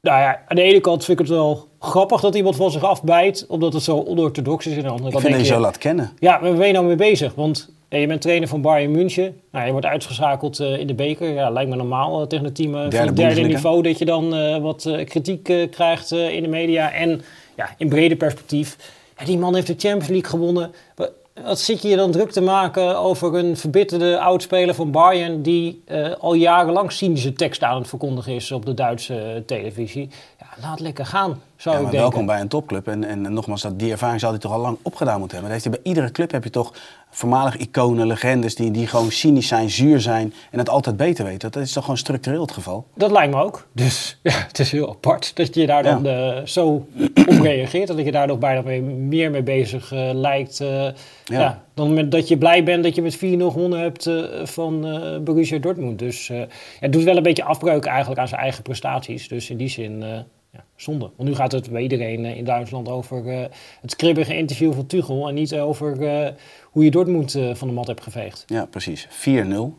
Nou 0.00 0.20
ja, 0.20 0.40
aan 0.46 0.56
de 0.56 0.62
ene 0.62 0.80
kant 0.80 1.04
vind 1.04 1.20
ik 1.20 1.26
het 1.26 1.36
wel 1.36 1.68
grappig 1.78 2.20
dat 2.20 2.34
iemand 2.34 2.56
van 2.56 2.70
zich 2.70 2.82
afbijt. 2.82 3.46
Omdat 3.48 3.72
het 3.72 3.82
zo 3.82 4.04
onorthodox 4.06 4.66
is. 4.66 4.72
En 4.72 4.78
aan 4.78 4.84
de 4.84 4.90
andere 4.90 5.06
Ik 5.06 5.12
kant 5.12 5.24
vind 5.24 5.34
dat 5.34 5.44
je 5.44 5.50
denk 5.50 5.60
zo 5.60 5.66
laat 5.66 5.78
kennen. 5.78 6.12
Ja, 6.18 6.32
maar 6.32 6.48
waar 6.48 6.58
ben 6.58 6.66
je 6.66 6.72
nou 6.72 6.86
mee 6.86 6.96
bezig? 6.96 7.34
Want 7.34 7.68
je 7.88 8.06
bent 8.06 8.20
trainer 8.20 8.48
van 8.48 8.60
Bayern 8.60 8.90
München. 8.90 9.40
Nou, 9.52 9.66
je 9.66 9.72
wordt 9.72 9.86
uitgeschakeld 9.86 10.60
eh, 10.60 10.78
in 10.78 10.86
de 10.86 10.94
beker. 10.94 11.28
Ja, 11.32 11.50
lijkt 11.50 11.70
me 11.70 11.76
normaal 11.76 12.20
eh, 12.20 12.26
tegen 12.26 12.46
een 12.46 12.52
team 12.52 12.74
eh, 12.74 12.80
van 12.80 12.90
Derde 12.90 13.06
het 13.06 13.16
derde 13.16 13.40
niveau... 13.40 13.82
dat 13.82 13.98
je 13.98 14.04
dan 14.04 14.60
wat 14.62 14.90
kritiek 15.04 15.68
krijgt 15.70 16.10
in 16.10 16.42
de 16.42 16.48
media. 16.48 16.92
En 16.92 17.22
ja, 17.56 17.74
in 17.78 17.88
brede 17.88 18.16
perspectief, 18.16 18.76
ja, 19.18 19.24
die 19.24 19.38
man 19.38 19.54
heeft 19.54 19.66
de 19.66 19.74
Champions 19.78 20.08
League 20.08 20.30
gewonnen. 20.30 20.72
Wa- 20.94 21.08
Wat 21.44 21.58
zit 21.58 21.82
je 21.82 21.88
je 21.88 21.96
dan 21.96 22.10
druk 22.10 22.30
te 22.30 22.40
maken 22.40 22.98
over 22.98 23.34
een 23.34 23.56
verbitterde 23.56 24.18
oudspeler 24.18 24.74
van 24.74 24.90
Bayern... 24.90 25.42
die 25.42 25.82
al 26.18 26.34
jarenlang 26.34 26.92
cynische 26.92 27.32
teksten 27.32 27.68
aan 27.68 27.78
het 27.78 27.88
verkondigen 27.88 28.34
is 28.34 28.52
op 28.52 28.66
de 28.66 28.74
Duitse 28.74 29.42
televisie? 29.46 30.08
Ja, 30.38 30.46
laat 30.62 30.80
lekker 30.80 31.06
gaan, 31.06 31.40
zou 31.56 31.74
Ja, 31.74 31.80
ik 31.80 31.86
denken. 31.90 32.00
welkom 32.08 32.26
bij 32.26 32.40
een 32.40 32.48
topclub. 32.48 32.86
En, 32.88 33.04
en, 33.04 33.26
en 33.26 33.32
nogmaals, 33.32 33.62
dat, 33.62 33.78
die 33.78 33.90
ervaring 33.90 34.20
zou 34.20 34.32
hij 34.32 34.40
toch 34.40 34.52
al 34.52 34.60
lang 34.60 34.78
opgedaan 34.82 35.18
moeten 35.18 35.38
hebben. 35.38 35.54
Dat 35.54 35.62
heeft 35.64 35.74
hij 35.74 35.82
bij 35.84 35.92
iedere 35.92 36.12
club 36.14 36.30
heb 36.32 36.44
je 36.44 36.50
toch 36.50 36.72
voormalig 37.10 37.56
iconen, 37.56 38.06
legendes... 38.06 38.54
Die, 38.54 38.70
die 38.70 38.86
gewoon 38.86 39.10
cynisch 39.10 39.48
zijn, 39.48 39.70
zuur 39.70 40.00
zijn 40.00 40.34
en 40.50 40.58
het 40.58 40.68
altijd 40.68 40.96
beter 40.96 41.24
weten. 41.24 41.50
Dat 41.50 41.62
is 41.62 41.72
toch 41.72 41.82
gewoon 41.82 41.98
structureel 41.98 42.40
het 42.40 42.52
geval? 42.52 42.86
Dat 42.94 43.10
lijkt 43.10 43.34
me 43.34 43.42
ook. 43.42 43.66
Dus 43.72 44.18
ja, 44.22 44.32
het 44.48 44.58
is 44.58 44.72
heel 44.72 44.88
apart 44.90 45.36
dat 45.36 45.54
je 45.54 45.66
daar 45.66 45.82
dan 45.82 46.06
eh, 46.06 46.36
zo 46.44 46.66
op 47.28 47.38
reageert. 47.42 47.90
En 47.90 47.96
dat 47.96 48.04
je 48.04 48.12
daar 48.12 48.26
nog 48.26 48.38
bijna 48.38 48.60
mee, 48.62 48.82
meer 48.82 49.30
mee 49.30 49.42
bezig 49.42 49.92
eh, 49.92 50.10
lijkt. 50.12 50.60
eh, 50.60 50.88
ja. 51.24 51.62
dan 51.74 51.94
met, 51.94 52.10
dat 52.10 52.28
je 52.28 52.38
blij 52.38 52.64
bent 52.64 52.82
dat 52.84 52.94
je 52.94 53.02
met 53.02 53.16
4-0 53.16 53.18
gewonnen 53.20 53.78
hebt 53.80 54.10
van 54.44 54.86
eh 54.86 55.18
Borussia 55.20 55.58
Dortmund. 55.58 55.98
Dus 55.98 56.28
eh, 56.30 56.40
het 56.80 56.92
doet 56.92 57.02
wel 57.04 57.16
een 57.16 57.22
beetje 57.22 57.44
afbreuk 57.44 57.84
eigenlijk 57.84 58.20
aan 58.20 58.28
zijn 58.28 58.40
eigen 58.40 58.62
prestaties. 58.62 59.28
Dus 59.28 59.50
in 59.50 59.56
die 59.56 59.68
zin 59.68 60.02
eh, 60.02 60.18
ja, 60.52 60.64
zonde. 60.76 61.10
Want 61.16 61.28
nu 61.28 61.34
gaat 61.34 61.52
het 61.52 61.70
bij 61.70 61.82
iedereen 61.82 62.24
eh, 62.24 62.36
in 62.36 62.44
Duitsland 62.44 62.88
over 62.88 63.28
eh, 63.28 63.44
het 63.80 63.96
kribbige 63.96 64.36
interview 64.36 64.72
van 64.74 64.86
Tuchel. 64.86 65.28
En 65.28 65.34
niet 65.34 65.54
over 65.54 66.06
eh, 66.08 66.32
hoe 66.70 66.84
je 66.84 66.90
Dortmund 66.90 67.34
eh, 67.34 67.54
van 67.54 67.68
de 67.68 67.74
mat 67.74 67.86
hebt 67.86 68.02
geveegd. 68.02 68.44
Ja, 68.46 68.64
precies. 68.66 69.08
4-0. 69.08 69.10
eh, 69.28 69.72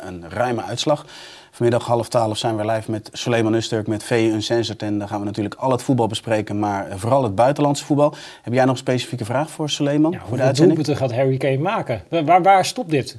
een 0.00 0.30
ruime 0.30 0.62
uitslag. 0.62 1.06
Vanmiddag 1.50 1.86
half 1.86 2.08
twaalf 2.08 2.38
zijn 2.38 2.56
we 2.56 2.64
live 2.64 2.90
met 2.90 3.08
Suleiman 3.12 3.54
Usturk, 3.54 3.86
met 3.86 4.04
VU 4.04 4.14
Uncensored. 4.32 4.82
En 4.82 4.98
dan 4.98 5.08
gaan 5.08 5.18
we 5.20 5.24
natuurlijk 5.26 5.54
al 5.54 5.70
het 5.70 5.82
voetbal 5.82 6.06
bespreken, 6.06 6.58
maar 6.58 6.98
vooral 6.98 7.22
het 7.22 7.34
buitenlandse 7.34 7.84
voetbal. 7.84 8.14
Heb 8.42 8.52
jij 8.52 8.62
nog 8.64 8.72
een 8.72 8.78
specifieke 8.78 9.24
vraag 9.24 9.50
voor 9.50 9.70
Suleiman? 9.70 10.10
Ja, 10.10 10.16
voor 10.18 10.20
de 10.20 10.28
hoeveel 10.28 10.46
uitzending? 10.46 10.76
doelpunten 10.78 11.08
gaat 11.08 11.18
Harry 11.18 11.36
Kane 11.36 11.58
maken? 11.58 12.02
Waar, 12.24 12.42
waar 12.42 12.64
stopt 12.64 12.90
dit? 12.90 13.16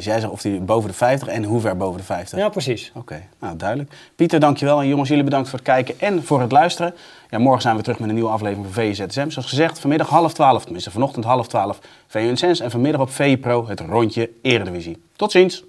Dus 0.00 0.08
jij 0.08 0.20
zegt 0.20 0.32
of 0.32 0.42
hij 0.42 0.62
boven 0.62 0.88
de 0.88 0.96
50 0.96 1.28
en 1.28 1.44
hoe 1.44 1.60
ver 1.60 1.76
boven 1.76 1.98
de 1.98 2.06
50? 2.06 2.38
Ja, 2.38 2.48
precies. 2.48 2.92
Oké, 2.94 3.22
nou 3.38 3.56
duidelijk. 3.56 3.92
Pieter, 4.16 4.40
dankjewel. 4.40 4.80
En 4.80 4.88
jongens, 4.88 5.08
jullie 5.08 5.24
bedankt 5.24 5.48
voor 5.48 5.58
het 5.58 5.68
kijken 5.68 5.94
en 6.00 6.24
voor 6.24 6.40
het 6.40 6.52
luisteren. 6.52 6.94
Ja, 7.30 7.38
morgen 7.38 7.62
zijn 7.62 7.76
we 7.76 7.82
terug 7.82 7.98
met 7.98 8.08
een 8.08 8.14
nieuwe 8.14 8.30
aflevering 8.30 8.66
van 8.66 8.84
VZSM. 8.84 9.30
Zoals 9.30 9.48
gezegd, 9.48 9.78
vanmiddag 9.78 10.08
half 10.08 10.32
twaalf, 10.32 10.62
tenminste 10.62 10.90
vanochtend 10.90 11.24
half 11.24 11.48
twaalf, 11.48 11.78
VU 12.06 12.36
Sens. 12.36 12.60
En 12.60 12.70
vanmiddag 12.70 13.00
op 13.00 13.10
VI 13.10 13.38
Pro 13.38 13.66
het 13.68 13.80
rondje 13.80 14.30
Eredivisie. 14.42 15.02
Tot 15.16 15.30
ziens! 15.30 15.64